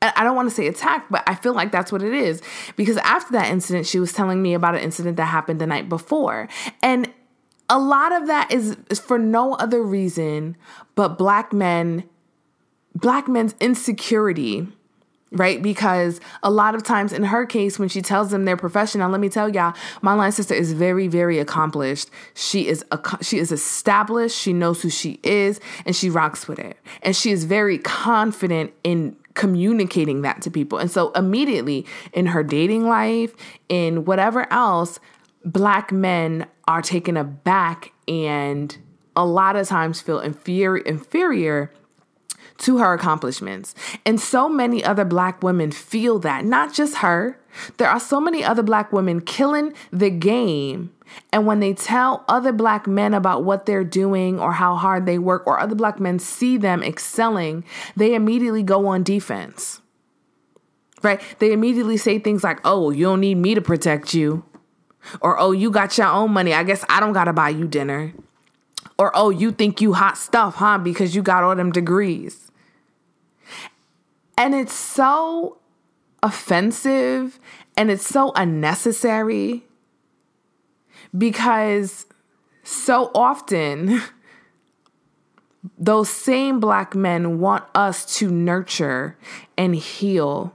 I 0.00 0.22
don't 0.22 0.36
want 0.36 0.48
to 0.48 0.54
say 0.54 0.68
attacked, 0.68 1.10
but 1.10 1.24
I 1.26 1.34
feel 1.34 1.54
like 1.54 1.72
that's 1.72 1.90
what 1.90 2.02
it 2.02 2.14
is. 2.14 2.40
Because 2.76 2.96
after 2.98 3.32
that 3.32 3.50
incident, 3.50 3.84
she 3.84 3.98
was 3.98 4.12
telling 4.12 4.40
me 4.40 4.54
about 4.54 4.76
an 4.76 4.80
incident 4.80 5.16
that 5.16 5.24
happened 5.24 5.60
the 5.60 5.66
night 5.66 5.88
before. 5.88 6.48
And 6.82 7.12
a 7.68 7.78
lot 7.78 8.12
of 8.12 8.28
that 8.28 8.52
is, 8.52 8.76
is 8.90 9.00
for 9.00 9.18
no 9.18 9.54
other 9.54 9.82
reason 9.82 10.56
but 10.94 11.18
black 11.18 11.52
men, 11.52 12.04
black 12.94 13.26
men's 13.28 13.54
insecurity 13.60 14.68
right? 15.30 15.62
Because 15.62 16.20
a 16.42 16.50
lot 16.50 16.74
of 16.74 16.82
times 16.82 17.12
in 17.12 17.24
her 17.24 17.44
case, 17.44 17.78
when 17.78 17.88
she 17.88 18.02
tells 18.02 18.30
them 18.30 18.44
they're 18.44 18.56
professional, 18.56 19.10
let 19.10 19.20
me 19.20 19.28
tell 19.28 19.48
y'all, 19.48 19.74
my 20.02 20.14
line 20.14 20.32
sister 20.32 20.54
is 20.54 20.72
very, 20.72 21.08
very 21.08 21.38
accomplished. 21.38 22.10
She 22.34 22.66
is 22.66 22.84
a, 22.90 23.00
she 23.22 23.38
is 23.38 23.52
established. 23.52 24.36
She 24.36 24.52
knows 24.52 24.82
who 24.82 24.90
she 24.90 25.20
is, 25.22 25.60
and 25.84 25.94
she 25.94 26.10
rocks 26.10 26.48
with 26.48 26.58
it. 26.58 26.78
And 27.02 27.14
she 27.14 27.30
is 27.30 27.44
very 27.44 27.78
confident 27.78 28.72
in 28.84 29.16
communicating 29.34 30.22
that 30.22 30.42
to 30.42 30.50
people. 30.50 30.78
And 30.78 30.90
so 30.90 31.12
immediately 31.12 31.86
in 32.12 32.26
her 32.26 32.42
dating 32.42 32.88
life, 32.88 33.34
in 33.68 34.04
whatever 34.04 34.52
else, 34.52 34.98
black 35.44 35.92
men 35.92 36.46
are 36.66 36.82
taken 36.82 37.16
aback 37.16 37.92
and 38.08 38.76
a 39.14 39.24
lot 39.24 39.56
of 39.56 39.66
times 39.66 40.00
feel 40.00 40.20
inferior 40.20 40.82
inferior 40.84 41.72
to 42.58 42.78
her 42.78 42.92
accomplishments. 42.92 43.74
And 44.04 44.20
so 44.20 44.48
many 44.48 44.84
other 44.84 45.04
black 45.04 45.42
women 45.42 45.70
feel 45.70 46.18
that, 46.20 46.44
not 46.44 46.74
just 46.74 46.96
her. 46.96 47.38
There 47.76 47.88
are 47.88 48.00
so 48.00 48.20
many 48.20 48.44
other 48.44 48.62
black 48.62 48.92
women 48.92 49.20
killing 49.20 49.74
the 49.92 50.10
game. 50.10 50.92
And 51.32 51.46
when 51.46 51.60
they 51.60 51.72
tell 51.72 52.24
other 52.28 52.52
black 52.52 52.86
men 52.86 53.14
about 53.14 53.44
what 53.44 53.64
they're 53.64 53.84
doing 53.84 54.38
or 54.38 54.52
how 54.52 54.74
hard 54.76 55.06
they 55.06 55.18
work, 55.18 55.46
or 55.46 55.58
other 55.58 55.74
black 55.74 55.98
men 55.98 56.18
see 56.18 56.58
them 56.58 56.82
excelling, 56.82 57.64
they 57.96 58.14
immediately 58.14 58.62
go 58.62 58.86
on 58.86 59.02
defense. 59.02 59.80
Right? 61.02 61.20
They 61.38 61.52
immediately 61.52 61.96
say 61.96 62.18
things 62.18 62.42
like, 62.42 62.60
oh, 62.64 62.90
you 62.90 63.04
don't 63.04 63.20
need 63.20 63.36
me 63.36 63.54
to 63.54 63.60
protect 63.60 64.14
you. 64.14 64.44
Or, 65.20 65.38
oh, 65.38 65.52
you 65.52 65.70
got 65.70 65.96
your 65.96 66.08
own 66.08 66.32
money. 66.32 66.52
I 66.52 66.64
guess 66.64 66.84
I 66.88 67.00
don't 67.00 67.12
got 67.12 67.24
to 67.24 67.32
buy 67.32 67.50
you 67.50 67.68
dinner. 67.68 68.12
Or, 68.98 69.12
oh, 69.14 69.30
you 69.30 69.52
think 69.52 69.80
you 69.80 69.92
hot 69.94 70.18
stuff, 70.18 70.56
huh? 70.56 70.78
Because 70.78 71.14
you 71.14 71.22
got 71.22 71.44
all 71.44 71.54
them 71.54 71.70
degrees. 71.70 72.50
And 74.36 74.54
it's 74.54 74.72
so 74.72 75.58
offensive 76.22 77.38
and 77.76 77.90
it's 77.90 78.06
so 78.06 78.32
unnecessary 78.34 79.64
because 81.16 82.06
so 82.62 83.10
often 83.14 84.00
those 85.78 86.08
same 86.08 86.60
black 86.60 86.94
men 86.94 87.38
want 87.38 87.64
us 87.74 88.16
to 88.18 88.30
nurture 88.30 89.16
and 89.56 89.74
heal 89.74 90.54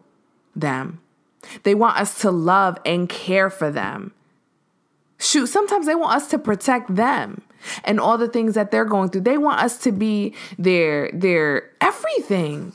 them. 0.56 1.02
They 1.64 1.76
want 1.76 1.98
us 1.98 2.20
to 2.22 2.32
love 2.32 2.78
and 2.86 3.10
care 3.10 3.50
for 3.50 3.70
them. 3.72 4.14
Shoot, 5.34 5.48
sometimes 5.48 5.88
they 5.88 5.96
want 5.96 6.16
us 6.16 6.30
to 6.30 6.38
protect 6.38 6.94
them 6.94 7.42
and 7.84 8.00
all 8.00 8.20
the 8.20 8.28
things 8.28 8.54
that 8.54 8.70
they're 8.70 8.86
going 8.86 9.10
through. 9.10 9.22
They 9.22 9.40
want 9.40 9.62
us 9.62 9.80
to 9.80 9.92
be 9.92 10.36
their 10.60 11.10
their 11.12 11.72
everything. 11.82 12.72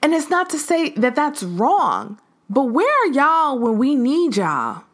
And 0.00 0.14
it's 0.14 0.30
not 0.30 0.48
to 0.50 0.58
say 0.58 0.90
that 0.90 1.16
that's 1.16 1.42
wrong, 1.42 2.20
but 2.48 2.66
where 2.66 2.88
are 3.02 3.12
y'all 3.12 3.58
when 3.58 3.76
we 3.76 3.96
need 3.96 4.36
y'all? 4.36 4.84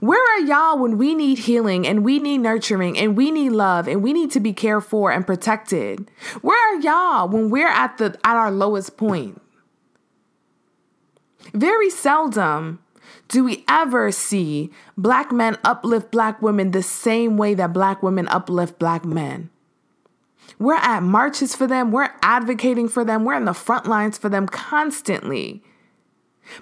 Where 0.00 0.24
are 0.36 0.40
y'all 0.40 0.78
when 0.78 0.96
we 0.96 1.14
need 1.14 1.40
healing 1.40 1.86
and 1.86 2.02
we 2.02 2.18
need 2.18 2.38
nurturing 2.38 2.96
and 2.96 3.14
we 3.14 3.30
need 3.30 3.50
love 3.50 3.88
and 3.88 4.02
we 4.02 4.14
need 4.14 4.30
to 4.30 4.40
be 4.40 4.54
cared 4.54 4.84
for 4.84 5.12
and 5.12 5.26
protected? 5.26 6.10
Where 6.40 6.56
are 6.74 6.80
y'all 6.80 7.28
when 7.28 7.50
we're 7.50 7.68
at 7.68 7.98
the 7.98 8.18
at 8.24 8.36
our 8.36 8.50
lowest 8.50 8.96
point? 8.96 9.38
Very 11.52 11.90
seldom 11.90 12.81
do 13.32 13.42
we 13.42 13.64
ever 13.66 14.12
see 14.12 14.70
black 14.94 15.32
men 15.32 15.56
uplift 15.64 16.10
black 16.10 16.42
women 16.42 16.70
the 16.70 16.82
same 16.82 17.38
way 17.38 17.54
that 17.54 17.72
black 17.72 18.02
women 18.02 18.28
uplift 18.28 18.78
black 18.78 19.06
men? 19.06 19.48
We're 20.58 20.74
at 20.74 21.02
marches 21.02 21.56
for 21.56 21.66
them, 21.66 21.92
we're 21.92 22.10
advocating 22.20 22.88
for 22.88 23.06
them, 23.06 23.24
we're 23.24 23.36
in 23.36 23.46
the 23.46 23.54
front 23.54 23.86
lines 23.86 24.18
for 24.18 24.28
them 24.28 24.46
constantly. 24.46 25.62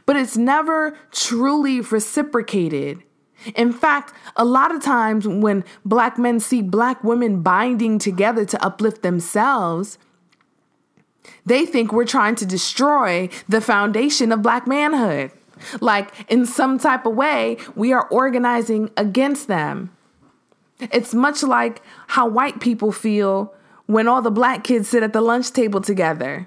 But 0.07 0.15
it's 0.15 0.37
never 0.37 0.97
truly 1.11 1.81
reciprocated. 1.81 3.03
In 3.57 3.73
fact, 3.73 4.15
a 4.37 4.45
lot 4.45 4.73
of 4.73 4.81
times 4.81 5.27
when 5.27 5.65
black 5.85 6.19
men 6.19 6.39
see 6.39 6.63
black 6.63 7.03
women 7.03 7.43
binding 7.43 7.99
together 7.99 8.45
to 8.45 8.65
uplift 8.65 9.03
themselves, 9.03 9.99
they 11.45 11.67
think 11.67 11.93
we're 11.93 12.05
trying 12.05 12.37
to 12.37 12.47
destroy 12.47 13.29
the 13.49 13.61
foundation 13.61 14.31
of 14.31 14.43
black 14.43 14.69
manhood. 14.69 15.33
Like, 15.81 16.13
in 16.31 16.47
some 16.47 16.79
type 16.79 17.07
of 17.07 17.15
way, 17.15 17.59
we 17.75 17.93
are 17.93 18.07
organizing 18.09 18.91
against 18.97 19.49
them. 19.49 19.91
It's 20.81 21.15
much 21.15 21.43
like 21.43 21.83
how 22.09 22.27
white 22.29 22.61
people 22.61 22.93
feel 22.93 23.55
when 23.87 24.07
all 24.09 24.23
the 24.23 24.31
black 24.31 24.65
kids 24.65 24.89
sit 24.89 25.03
at 25.03 25.13
the 25.13 25.21
lunch 25.21 25.53
table 25.53 25.81
together. 25.81 26.47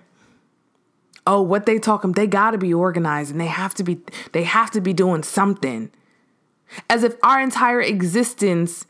Oh, 1.27 1.41
what 1.41 1.65
they 1.65 1.77
talking, 1.79 2.13
they 2.13 2.27
gotta 2.27 2.57
be 2.57 2.73
organized 2.73 3.31
and 3.31 3.39
they 3.39 3.47
have 3.47 3.73
to 3.75 3.83
be 3.83 3.99
they 4.31 4.43
have 4.43 4.71
to 4.71 4.81
be 4.81 4.93
doing 4.93 5.23
something. 5.23 5.91
As 6.89 7.03
if 7.03 7.15
our 7.21 7.39
entire 7.39 7.81
existence 7.81 8.85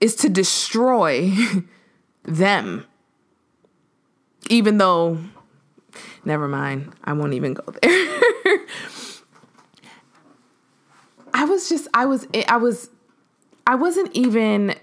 is 0.00 0.16
to 0.16 0.28
destroy 0.28 1.32
them. 2.24 2.86
Even 4.48 4.78
though 4.78 5.18
never 6.24 6.48
mind, 6.48 6.92
I 7.04 7.12
won't 7.12 7.34
even 7.34 7.54
go 7.54 7.64
there. 7.82 8.58
I 11.32 11.44
was 11.60 11.68
just 11.68 11.88
I 11.92 12.06
was 12.06 12.26
I 12.48 12.56
was 12.56 12.90
I 13.66 13.74
wasn't 13.74 14.10
even 14.14 14.74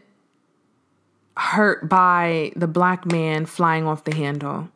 hurt 1.35 1.87
by 1.89 2.51
the 2.55 2.67
black 2.67 3.05
man 3.05 3.45
flying 3.45 3.85
off 3.85 4.03
the 4.03 4.15
handle 4.15 4.69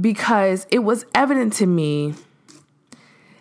because 0.00 0.66
it 0.70 0.80
was 0.80 1.04
evident 1.14 1.52
to 1.54 1.66
me 1.66 2.14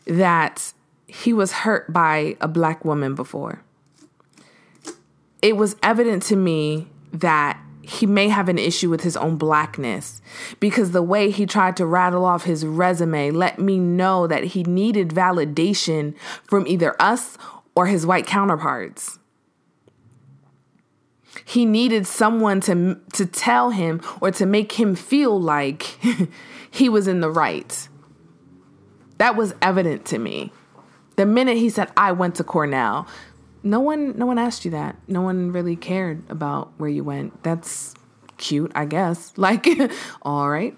that 0.06 0.74
he 1.08 1.34
was 1.34 1.52
hurt 1.52 1.92
by 1.92 2.36
a 2.42 2.48
black 2.48 2.86
woman 2.86 3.16
before. 3.16 3.62
It 5.42 5.58
was 5.58 5.76
evident 5.82 6.24
to 6.24 6.36
me 6.36 6.88
that 7.14 7.60
he 7.82 8.06
may 8.06 8.30
have 8.30 8.50
an 8.50 8.60
issue 8.60 8.90
with 8.90 9.02
his 9.02 9.18
own 9.18 9.36
blackness 9.36 10.22
because 10.60 10.92
the 10.92 11.02
way 11.02 11.32
he 11.32 11.46
tried 11.48 11.76
to 11.78 11.86
rattle 11.86 12.24
off 12.24 12.44
his 12.44 12.64
resume 12.64 13.32
let 13.32 13.58
me 13.58 13.80
know 13.80 14.28
that 14.28 14.44
he 14.44 14.64
needed 14.64 15.10
validation 15.10 16.16
from 16.44 16.68
either 16.68 16.96
us 17.02 17.38
or 17.80 17.86
his 17.86 18.06
white 18.06 18.28
counterparts. 18.28 19.20
He 21.46 21.64
needed 21.64 22.06
someone 22.06 22.60
to 22.62 23.00
to 23.14 23.26
tell 23.26 23.70
him 23.70 24.02
or 24.20 24.32
to 24.32 24.46
make 24.46 24.74
him 24.74 24.96
feel 24.96 25.40
like 25.40 25.98
he 26.72 26.90
was 26.90 27.08
in 27.08 27.22
the 27.22 27.32
right. 27.32 27.88
That 29.18 29.38
was 29.38 29.54
evident 29.62 30.04
to 30.08 30.20
me. 30.20 30.52
The 31.16 31.26
minute 31.26 31.56
he 31.56 31.70
said 31.70 31.90
I 31.96 32.12
went 32.12 32.36
to 32.36 32.44
Cornell, 32.44 33.08
no 33.64 33.80
one 33.80 34.18
no 34.18 34.26
one 34.26 34.38
asked 34.38 34.66
you 34.66 34.72
that. 34.72 34.98
No 35.08 35.22
one 35.22 35.54
really 35.54 35.78
cared 35.78 36.30
about 36.30 36.74
where 36.80 36.90
you 36.90 37.06
went. 37.06 37.44
That's 37.44 37.94
cute, 38.36 38.74
I 38.76 38.84
guess. 38.84 39.32
Like 39.38 39.66
all 40.22 40.50
right. 40.50 40.76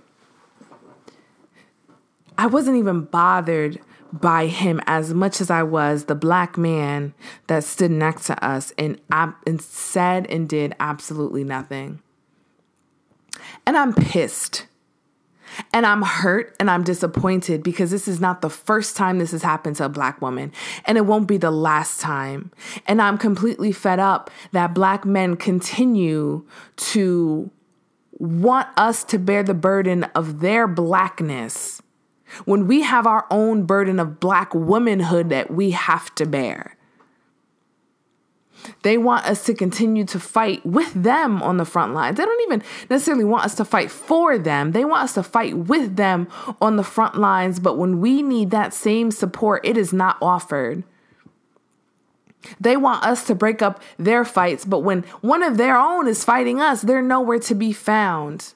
I 2.38 2.46
wasn't 2.46 2.78
even 2.78 3.06
bothered 3.06 3.82
by 4.12 4.48
him 4.48 4.82
as 4.88 5.14
much 5.14 5.42
as 5.42 5.50
I 5.50 5.64
was 5.64 6.06
the 6.06 6.16
black 6.16 6.58
man 6.58 7.14
that 7.48 7.64
stood 7.64 7.92
next 7.92 8.28
to 8.28 8.46
us 8.46 8.74
and, 8.78 9.00
and 9.10 9.62
said 9.62 10.30
and 10.30 10.48
did 10.50 10.76
absolutely 10.80 11.44
nothing. 11.44 12.02
And 13.66 13.78
I'm 13.78 13.94
pissed. 13.94 14.68
And 15.74 15.86
I'm 15.86 16.02
hurt 16.02 16.56
and 16.62 16.72
I'm 16.72 16.84
disappointed 16.84 17.62
because 17.62 17.92
this 17.92 18.08
is 18.08 18.22
not 18.22 18.42
the 18.42 18.50
first 18.50 18.96
time 18.96 19.20
this 19.20 19.32
has 19.32 19.44
happened 19.44 19.76
to 19.78 19.86
a 19.86 19.90
black 19.90 20.22
woman. 20.22 20.54
And 20.86 20.98
it 20.98 21.06
won't 21.06 21.28
be 21.28 21.36
the 21.36 21.52
last 21.52 22.00
time. 22.00 22.52
And 22.88 23.02
I'm 23.02 23.18
completely 23.18 23.74
fed 23.74 24.00
up 24.00 24.32
that 24.54 24.74
black 24.74 25.04
men 25.04 25.36
continue 25.36 26.46
to 26.78 27.52
want 28.14 28.70
us 28.78 29.04
to 29.06 29.20
bear 29.20 29.44
the 29.44 29.54
burden 29.54 30.06
of 30.16 30.40
their 30.40 30.68
blackness 30.68 31.82
when 32.46 32.68
we 32.68 32.82
have 32.82 33.08
our 33.08 33.26
own 33.30 33.64
burden 33.64 34.00
of 34.00 34.20
black 34.20 34.54
womanhood 34.54 35.30
that 35.30 35.52
we 35.52 35.72
have 35.72 36.14
to 36.16 36.26
bear. 36.26 36.78
They 38.84 38.98
want 38.98 39.26
us 39.26 39.46
to 39.46 39.54
continue 39.54 40.06
to 40.06 40.20
fight 40.20 40.66
with 40.66 40.94
them 40.94 41.42
on 41.42 41.58
the 41.58 41.66
front 41.66 41.94
lines. 41.94 42.18
They 42.18 42.26
don't 42.26 42.42
even 42.44 42.64
necessarily 42.90 43.24
want 43.24 43.46
us 43.46 43.56
to 43.56 43.66
fight 43.66 43.90
for 43.90 44.38
them. 44.38 44.72
They 44.72 44.86
want 44.86 45.04
us 45.04 45.14
to 45.16 45.24
fight 45.24 45.58
with 45.58 45.96
them 45.96 46.28
on 46.62 46.76
the 46.76 46.84
front 46.84 47.18
lines. 47.18 47.60
But 47.60 47.78
when 47.78 48.02
we 48.02 48.22
need 48.22 48.52
that 48.52 48.74
same 48.74 49.12
support, 49.12 49.66
it 49.66 49.78
is 49.78 49.94
not 49.94 50.18
offered. 50.22 50.84
They 52.60 52.78
want 52.78 53.04
us 53.04 53.26
to 53.28 53.36
break 53.36 53.62
up 53.62 53.82
their 53.98 54.26
fights, 54.26 54.66
but 54.66 54.80
when 54.80 55.04
one 55.22 55.44
of 55.44 55.58
their 55.58 55.78
own 55.78 56.08
is 56.08 56.24
fighting 56.24 56.60
us, 56.60 56.82
they're 56.82 57.02
nowhere 57.02 57.38
to 57.40 57.54
be 57.54 57.72
found. 57.72 58.54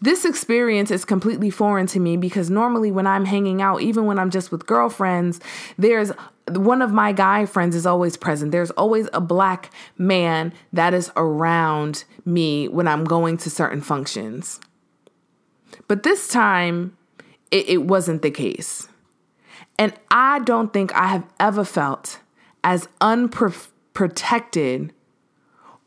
This 0.00 0.24
experience 0.24 0.90
is 0.90 1.04
completely 1.04 1.50
foreign 1.50 1.86
to 1.88 2.00
me 2.00 2.16
because 2.16 2.50
normally 2.50 2.90
when 2.90 3.06
I'm 3.06 3.24
hanging 3.24 3.62
out, 3.62 3.82
even 3.82 4.06
when 4.06 4.18
I'm 4.18 4.30
just 4.30 4.52
with 4.52 4.66
girlfriends, 4.66 5.40
there's 5.76 6.12
one 6.50 6.82
of 6.82 6.92
my 6.92 7.12
guy 7.12 7.46
friends 7.46 7.74
is 7.74 7.86
always 7.86 8.16
present. 8.16 8.52
There's 8.52 8.70
always 8.72 9.08
a 9.12 9.20
black 9.20 9.70
man 9.96 10.52
that 10.72 10.94
is 10.94 11.10
around 11.16 12.04
me 12.24 12.68
when 12.68 12.88
I'm 12.88 13.04
going 13.04 13.36
to 13.38 13.50
certain 13.50 13.80
functions. 13.80 14.60
But 15.86 16.02
this 16.02 16.28
time, 16.28 16.96
it, 17.50 17.68
it 17.68 17.82
wasn't 17.84 18.22
the 18.22 18.30
case. 18.30 18.88
And 19.78 19.92
I 20.10 20.40
don't 20.40 20.72
think 20.72 20.92
I 20.94 21.06
have 21.08 21.26
ever 21.38 21.64
felt 21.64 22.20
as 22.64 22.88
unprotected 23.00 24.92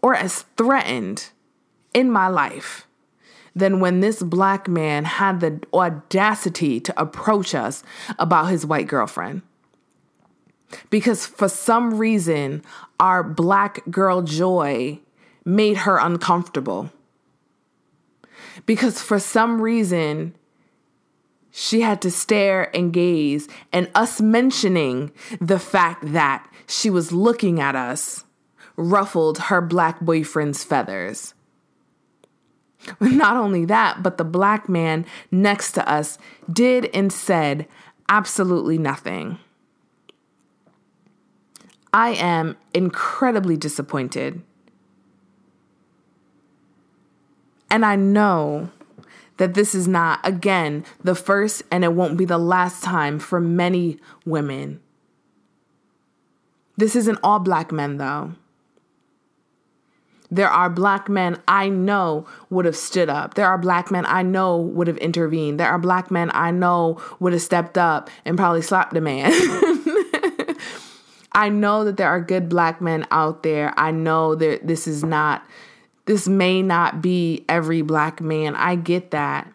or 0.02 0.16
as 0.16 0.46
threatened 0.58 1.30
in 1.94 2.10
my 2.10 2.28
life 2.28 2.88
than 3.56 3.80
when 3.80 4.00
this 4.00 4.24
black 4.24 4.68
man 4.68 5.04
had 5.04 5.40
the 5.40 5.62
audacity 5.74 6.80
to 6.80 7.02
approach 7.02 7.54
us 7.54 7.84
about 8.18 8.46
his 8.46 8.66
white 8.66 8.88
girlfriend. 8.88 9.42
Because 10.90 11.26
for 11.26 11.50
some 11.50 11.98
reason, 11.98 12.64
our 13.00 13.24
black 13.24 13.82
girl 13.90 14.22
joy 14.22 15.00
made 15.44 15.78
her 15.78 15.98
uncomfortable. 15.98 16.92
Because 18.66 19.02
for 19.02 19.20
some 19.20 19.62
reason, 19.62 20.36
she 21.52 21.82
had 21.82 22.02
to 22.04 22.12
stare 22.12 22.74
and 22.76 22.94
gaze, 22.94 23.50
and 23.74 23.90
us 23.94 24.22
mentioning 24.22 25.12
the 25.42 25.60
fact 25.60 26.14
that 26.14 26.48
she 26.68 26.90
was 26.90 27.12
looking 27.12 27.60
at 27.60 27.76
us 27.76 28.24
ruffled 28.78 29.38
her 29.38 29.60
black 29.60 30.00
boyfriend's 30.00 30.64
feathers. 30.64 31.34
Not 33.00 33.38
only 33.38 33.66
that, 33.66 34.02
but 34.02 34.18
the 34.18 34.24
black 34.24 34.68
man 34.70 35.06
next 35.30 35.74
to 35.74 35.90
us 35.90 36.18
did 36.52 36.90
and 36.94 37.12
said 37.12 37.68
absolutely 38.10 38.78
nothing. 38.78 39.38
I 41.94 42.12
am 42.12 42.58
incredibly 42.74 43.58
disappointed. 43.58 44.42
And 47.70 47.86
I 47.86 47.96
know 47.96 48.70
that 49.38 49.54
this 49.54 49.74
is 49.74 49.88
not, 49.88 50.20
again, 50.24 50.86
the 51.04 51.16
first 51.16 51.64
and 51.72 51.84
it 51.84 51.94
won't 51.94 52.18
be 52.18 52.26
the 52.26 52.38
last 52.38 52.84
time 52.84 53.18
for 53.18 53.40
many 53.40 53.98
women. 54.26 54.82
This 56.78 56.96
isn't 56.96 57.20
all 57.24 57.40
black 57.40 57.72
men, 57.72 57.98
though. 57.98 58.34
There 60.34 60.50
are 60.50 60.70
black 60.70 61.10
men 61.10 61.42
I 61.46 61.68
know 61.68 62.26
would 62.50 62.64
have 62.64 62.78
stood 62.78 63.10
up. 63.10 63.34
There 63.34 63.46
are 63.46 63.58
black 63.58 63.92
men 63.92 64.06
I 64.06 64.24
know 64.24 64.58
would 64.58 64.88
have 64.88 64.98
intervened. 64.98 65.60
There 65.60 65.68
are 65.68 65.78
black 65.78 66.10
men 66.10 66.32
I 66.34 66.52
know 66.52 67.02
would 67.20 67.34
have 67.34 67.42
stepped 67.42 67.78
up 67.78 68.10
and 68.24 68.38
probably 68.38 68.62
slapped 68.62 68.96
a 68.96 69.02
man. 69.02 69.30
I 71.34 71.50
know 71.50 71.84
that 71.84 71.98
there 71.98 72.08
are 72.08 72.22
good 72.22 72.48
black 72.48 72.80
men 72.82 73.06
out 73.12 73.44
there. 73.44 73.74
I 73.78 73.92
know 73.92 74.36
that 74.36 74.66
this 74.66 74.88
is 74.88 75.04
not, 75.04 75.46
this 76.06 76.30
may 76.30 76.62
not 76.62 77.02
be 77.02 77.44
every 77.50 77.82
black 77.82 78.22
man. 78.22 78.56
I 78.56 78.76
get 78.76 79.12
that. 79.12 79.52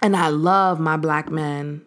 And 0.00 0.16
I 0.16 0.28
love 0.28 0.80
my 0.80 0.96
black 0.96 1.30
men. 1.30 1.82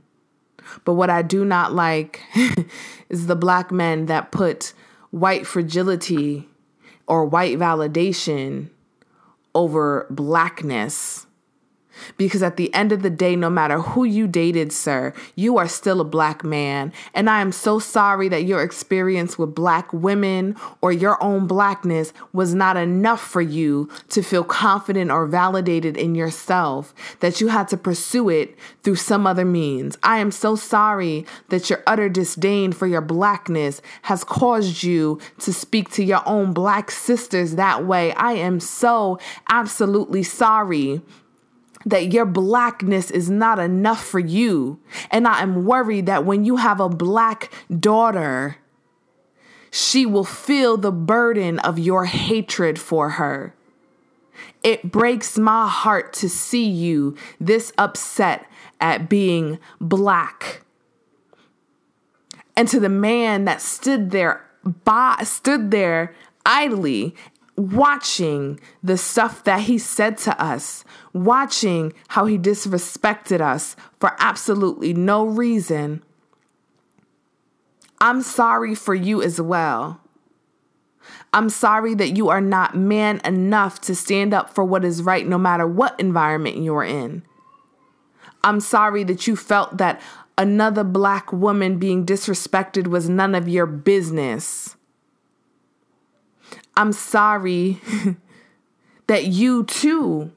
But 0.85 0.93
what 0.93 1.09
I 1.09 1.23
do 1.23 1.43
not 1.43 1.73
like 1.73 2.21
is 3.09 3.25
the 3.25 3.35
black 3.35 3.71
men 3.71 4.05
that 4.05 4.31
put 4.31 4.73
white 5.09 5.47
fragility 5.47 6.47
or 7.11 7.25
white 7.25 7.59
validation 7.59 8.69
over 9.53 10.07
blackness 10.09 11.27
Because 12.17 12.43
at 12.43 12.57
the 12.57 12.73
end 12.73 12.91
of 12.91 13.01
the 13.01 13.09
day, 13.09 13.35
no 13.35 13.49
matter 13.49 13.79
who 13.79 14.03
you 14.03 14.27
dated, 14.27 14.71
sir, 14.71 15.13
you 15.35 15.57
are 15.57 15.67
still 15.67 16.01
a 16.01 16.05
black 16.05 16.43
man. 16.43 16.93
And 17.13 17.29
I 17.29 17.41
am 17.41 17.51
so 17.51 17.79
sorry 17.79 18.29
that 18.29 18.43
your 18.43 18.61
experience 18.61 19.37
with 19.37 19.55
black 19.55 19.91
women 19.93 20.55
or 20.81 20.91
your 20.91 21.21
own 21.23 21.47
blackness 21.47 22.13
was 22.33 22.53
not 22.53 22.77
enough 22.77 23.21
for 23.21 23.41
you 23.41 23.89
to 24.09 24.21
feel 24.21 24.43
confident 24.43 25.11
or 25.11 25.25
validated 25.25 25.97
in 25.97 26.15
yourself, 26.15 26.93
that 27.19 27.41
you 27.41 27.47
had 27.49 27.67
to 27.69 27.77
pursue 27.77 28.29
it 28.29 28.57
through 28.83 28.95
some 28.95 29.27
other 29.27 29.45
means. 29.45 29.97
I 30.03 30.19
am 30.19 30.31
so 30.31 30.55
sorry 30.55 31.25
that 31.49 31.69
your 31.69 31.83
utter 31.85 32.09
disdain 32.09 32.71
for 32.71 32.87
your 32.87 33.01
blackness 33.01 33.81
has 34.03 34.23
caused 34.23 34.83
you 34.83 35.19
to 35.39 35.53
speak 35.53 35.91
to 35.91 36.03
your 36.03 36.21
own 36.25 36.53
black 36.53 36.91
sisters 36.91 37.55
that 37.55 37.85
way. 37.85 38.13
I 38.13 38.33
am 38.33 38.59
so 38.59 39.19
absolutely 39.49 40.23
sorry 40.23 41.01
that 41.85 42.13
your 42.13 42.25
blackness 42.25 43.11
is 43.11 43.29
not 43.29 43.59
enough 43.59 44.03
for 44.03 44.19
you. 44.19 44.79
And 45.09 45.27
I 45.27 45.41
am 45.41 45.65
worried 45.65 46.05
that 46.05 46.25
when 46.25 46.45
you 46.45 46.57
have 46.57 46.79
a 46.79 46.89
black 46.89 47.51
daughter, 47.79 48.57
she 49.71 50.05
will 50.05 50.25
feel 50.25 50.77
the 50.77 50.91
burden 50.91 51.59
of 51.59 51.79
your 51.79 52.05
hatred 52.05 52.79
for 52.79 53.11
her. 53.11 53.55
It 54.63 54.91
breaks 54.91 55.37
my 55.37 55.67
heart 55.67 56.13
to 56.13 56.29
see 56.29 56.67
you 56.67 57.15
this 57.39 57.71
upset 57.77 58.45
at 58.79 59.09
being 59.09 59.59
black. 59.79 60.61
And 62.55 62.67
to 62.67 62.79
the 62.79 62.89
man 62.89 63.45
that 63.45 63.61
stood 63.61 64.11
there 64.11 64.45
by 64.83 65.17
stood 65.23 65.71
there 65.71 66.13
idly 66.45 67.15
watching 67.61 68.59
the 68.83 68.97
stuff 68.97 69.43
that 69.43 69.61
he 69.61 69.77
said 69.77 70.17
to 70.19 70.41
us, 70.41 70.83
watching 71.13 71.93
how 72.09 72.25
he 72.25 72.37
disrespected 72.37 73.41
us 73.41 73.75
for 73.99 74.15
absolutely 74.19 74.93
no 74.93 75.25
reason, 75.25 76.03
I'm 77.99 78.21
sorry 78.21 78.73
for 78.73 78.95
you 78.95 79.21
as 79.21 79.39
well. 79.39 80.01
I'm 81.33 81.49
sorry 81.49 81.93
that 81.95 82.17
you 82.17 82.29
are 82.29 82.41
not 82.41 82.75
man 82.75 83.21
enough 83.23 83.79
to 83.81 83.95
stand 83.95 84.33
up 84.33 84.53
for 84.53 84.63
what 84.63 84.83
is 84.83 85.03
right 85.03 85.25
no 85.25 85.37
matter 85.37 85.65
what 85.65 85.99
environment 85.99 86.57
you're 86.57 86.83
in. 86.83 87.23
I'm 88.43 88.59
sorry 88.59 89.03
that 89.05 89.27
you 89.27 89.35
felt 89.35 89.77
that 89.77 90.01
another 90.37 90.83
black 90.83 91.31
woman 91.31 91.77
being 91.77 92.05
disrespected 92.05 92.87
was 92.87 93.07
none 93.07 93.35
of 93.35 93.47
your 93.47 93.65
business. 93.65 94.75
I'm 96.75 96.93
sorry 96.93 97.79
that 99.07 99.25
you 99.25 99.63
too 99.65 100.31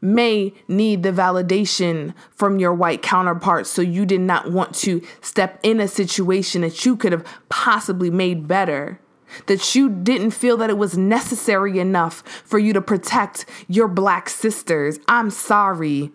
may 0.00 0.52
need 0.68 1.02
the 1.02 1.10
validation 1.10 2.14
from 2.30 2.58
your 2.58 2.74
white 2.74 3.02
counterparts. 3.02 3.70
So 3.70 3.82
you 3.82 4.04
did 4.04 4.20
not 4.20 4.50
want 4.50 4.74
to 4.76 5.02
step 5.22 5.58
in 5.62 5.80
a 5.80 5.88
situation 5.88 6.60
that 6.60 6.84
you 6.84 6.96
could 6.96 7.12
have 7.12 7.26
possibly 7.48 8.10
made 8.10 8.46
better. 8.46 9.00
That 9.46 9.74
you 9.74 9.88
didn't 9.88 10.30
feel 10.30 10.56
that 10.58 10.70
it 10.70 10.78
was 10.78 10.96
necessary 10.96 11.80
enough 11.80 12.22
for 12.44 12.58
you 12.58 12.72
to 12.74 12.80
protect 12.80 13.46
your 13.66 13.88
black 13.88 14.28
sisters. 14.28 15.00
I'm 15.08 15.30
sorry 15.30 16.12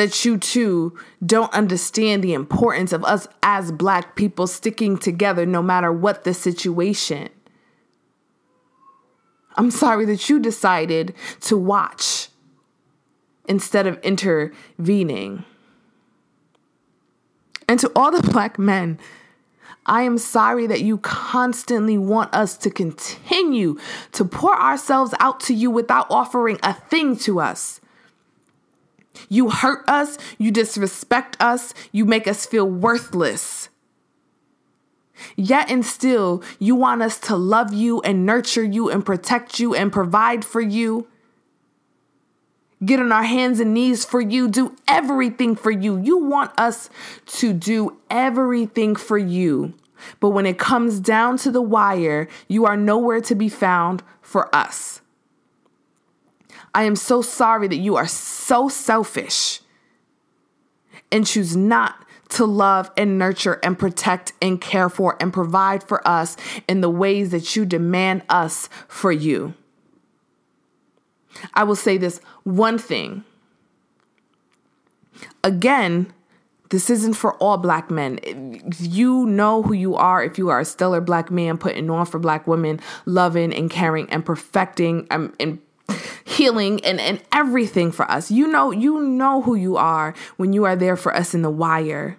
that 0.00 0.24
you 0.24 0.38
too 0.38 0.96
don't 1.26 1.52
understand 1.52 2.24
the 2.24 2.32
importance 2.32 2.90
of 2.90 3.04
us 3.04 3.28
as 3.42 3.70
black 3.70 4.16
people 4.16 4.46
sticking 4.46 4.96
together 4.96 5.44
no 5.44 5.60
matter 5.60 5.92
what 5.92 6.24
the 6.24 6.32
situation. 6.32 7.28
I'm 9.56 9.70
sorry 9.70 10.06
that 10.06 10.30
you 10.30 10.38
decided 10.40 11.14
to 11.42 11.58
watch 11.58 12.30
instead 13.46 13.86
of 13.86 14.00
intervening. 14.00 15.44
And 17.68 17.78
to 17.80 17.92
all 17.94 18.10
the 18.10 18.26
black 18.26 18.58
men, 18.58 18.98
I 19.84 20.04
am 20.04 20.16
sorry 20.16 20.66
that 20.66 20.80
you 20.80 20.96
constantly 20.96 21.98
want 21.98 22.34
us 22.34 22.56
to 22.56 22.70
continue 22.70 23.78
to 24.12 24.24
pour 24.24 24.58
ourselves 24.58 25.12
out 25.20 25.40
to 25.40 25.52
you 25.52 25.70
without 25.70 26.06
offering 26.08 26.58
a 26.62 26.72
thing 26.72 27.16
to 27.18 27.38
us. 27.38 27.79
You 29.28 29.50
hurt 29.50 29.88
us, 29.88 30.18
you 30.38 30.50
disrespect 30.50 31.36
us, 31.40 31.74
you 31.92 32.04
make 32.04 32.26
us 32.26 32.46
feel 32.46 32.68
worthless. 32.68 33.68
Yet 35.36 35.70
and 35.70 35.84
still, 35.84 36.42
you 36.58 36.74
want 36.74 37.02
us 37.02 37.18
to 37.20 37.36
love 37.36 37.72
you 37.72 38.00
and 38.02 38.24
nurture 38.24 38.64
you 38.64 38.88
and 38.88 39.04
protect 39.04 39.60
you 39.60 39.74
and 39.74 39.92
provide 39.92 40.44
for 40.44 40.60
you. 40.60 41.06
Get 42.84 43.00
on 43.00 43.12
our 43.12 43.24
hands 43.24 43.60
and 43.60 43.74
knees 43.74 44.04
for 44.06 44.20
you, 44.20 44.48
do 44.48 44.74
everything 44.88 45.54
for 45.54 45.70
you. 45.70 46.00
You 46.00 46.16
want 46.16 46.58
us 46.58 46.88
to 47.26 47.52
do 47.52 47.98
everything 48.08 48.96
for 48.96 49.18
you. 49.18 49.74
But 50.18 50.30
when 50.30 50.46
it 50.46 50.58
comes 50.58 50.98
down 50.98 51.36
to 51.38 51.50
the 51.50 51.60
wire, 51.60 52.26
you 52.48 52.64
are 52.64 52.76
nowhere 52.76 53.20
to 53.20 53.34
be 53.34 53.50
found 53.50 54.02
for 54.22 54.54
us. 54.54 54.99
I 56.74 56.84
am 56.84 56.96
so 56.96 57.22
sorry 57.22 57.68
that 57.68 57.76
you 57.76 57.96
are 57.96 58.06
so 58.06 58.68
selfish 58.68 59.60
and 61.10 61.26
choose 61.26 61.56
not 61.56 62.06
to 62.30 62.44
love 62.44 62.90
and 62.96 63.18
nurture 63.18 63.58
and 63.62 63.78
protect 63.78 64.32
and 64.40 64.60
care 64.60 64.88
for 64.88 65.16
and 65.20 65.32
provide 65.32 65.82
for 65.82 66.06
us 66.06 66.36
in 66.68 66.80
the 66.80 66.90
ways 66.90 67.30
that 67.30 67.56
you 67.56 67.64
demand 67.64 68.22
us 68.28 68.68
for 68.86 69.10
you. 69.10 69.54
I 71.54 71.64
will 71.64 71.76
say 71.76 71.96
this 71.96 72.20
one 72.44 72.78
thing. 72.78 73.24
Again, 75.42 76.12
this 76.70 76.88
isn't 76.88 77.14
for 77.14 77.34
all 77.34 77.56
black 77.56 77.90
men. 77.90 78.20
You 78.78 79.26
know 79.26 79.62
who 79.62 79.74
you 79.74 79.96
are 79.96 80.22
if 80.22 80.38
you 80.38 80.50
are 80.50 80.60
a 80.60 80.64
stellar 80.64 81.00
black 81.00 81.30
man 81.30 81.58
putting 81.58 81.90
on 81.90 82.06
for 82.06 82.20
black 82.20 82.46
women, 82.46 82.80
loving 83.06 83.52
and 83.52 83.68
caring 83.68 84.08
and 84.10 84.24
perfecting 84.24 85.06
um, 85.10 85.34
and 85.40 85.58
healing 86.40 86.82
and, 86.86 86.98
and 86.98 87.20
everything 87.32 87.92
for 87.92 88.10
us. 88.10 88.30
You 88.30 88.46
know, 88.46 88.70
you 88.70 89.02
know 89.02 89.42
who 89.42 89.54
you 89.54 89.76
are 89.76 90.14
when 90.38 90.54
you 90.54 90.64
are 90.64 90.74
there 90.74 90.96
for 90.96 91.14
us 91.14 91.34
in 91.34 91.42
the 91.42 91.50
wire. 91.50 92.16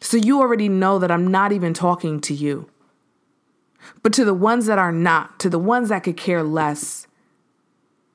So 0.00 0.16
you 0.16 0.40
already 0.40 0.68
know 0.68 0.98
that 0.98 1.08
I'm 1.12 1.28
not 1.28 1.52
even 1.52 1.72
talking 1.72 2.20
to 2.22 2.34
you. 2.34 2.68
But 4.02 4.12
to 4.14 4.24
the 4.24 4.34
ones 4.34 4.66
that 4.66 4.78
are 4.78 4.90
not, 4.90 5.38
to 5.38 5.48
the 5.48 5.58
ones 5.58 5.90
that 5.90 6.02
could 6.02 6.16
care 6.16 6.42
less, 6.42 7.06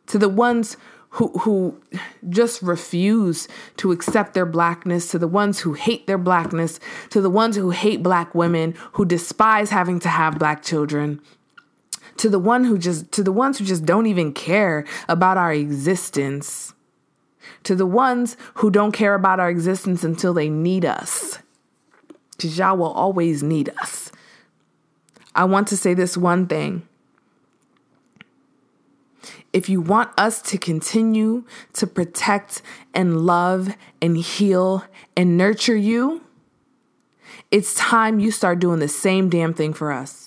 to 0.08 0.18
the 0.18 0.28
ones 0.28 0.76
who 1.12 1.30
who 1.40 1.82
just 2.28 2.62
refuse 2.62 3.48
to 3.78 3.94
accept 3.94 4.34
their 4.34 4.46
blackness, 4.46 5.10
to 5.12 5.18
the 5.18 5.28
ones 5.42 5.62
who 5.62 5.72
hate 5.72 6.06
their 6.06 6.18
blackness, 6.18 6.82
to 7.12 7.22
the 7.22 7.30
ones 7.30 7.56
who 7.56 7.70
hate 7.70 8.04
black 8.04 8.36
women, 8.36 8.76
who 8.94 9.06
despise 9.06 9.70
having 9.70 10.02
to 10.02 10.10
have 10.10 10.38
black 10.38 10.64
children, 10.64 11.22
to 12.18 12.30
the 12.30 12.40
one 12.40 12.64
who 12.64 12.78
just 12.78 13.12
to 13.14 13.24
the 13.24 13.32
ones 13.32 13.60
who 13.60 13.66
just 13.66 13.86
don't 13.86 14.06
even 14.06 14.34
care 14.34 14.86
about 15.08 15.38
our 15.38 15.54
existence. 15.54 16.74
To 17.64 17.76
the 17.76 17.86
ones 17.86 18.38
who 18.56 18.70
don't 18.70 18.92
care 18.92 19.14
about 19.14 19.40
our 19.40 19.50
existence 19.50 20.04
until 20.04 20.34
they 20.34 20.50
need 20.50 20.86
us. 20.86 21.40
Because 22.32 22.58
y'all 22.58 22.78
will 22.78 22.92
always 22.92 23.44
need 23.44 23.70
us. 23.82 24.12
I 25.34 25.46
want 25.46 25.68
to 25.70 25.78
say 25.78 25.94
this 25.94 26.16
one 26.18 26.48
thing. 26.48 26.88
If 29.52 29.70
you 29.70 29.80
want 29.80 30.10
us 30.18 30.42
to 30.44 30.58
continue 30.58 31.46
to 31.74 31.88
protect 31.88 32.62
and 32.94 33.26
love 33.26 33.76
and 34.02 34.18
heal 34.18 34.84
and 35.16 35.38
nurture 35.38 35.76
you, 35.76 36.22
it's 37.52 37.74
time 37.76 38.20
you 38.20 38.32
start 38.32 38.60
doing 38.60 38.80
the 38.80 38.88
same 38.88 39.30
damn 39.30 39.54
thing 39.54 39.74
for 39.74 39.92
us. 39.92 40.25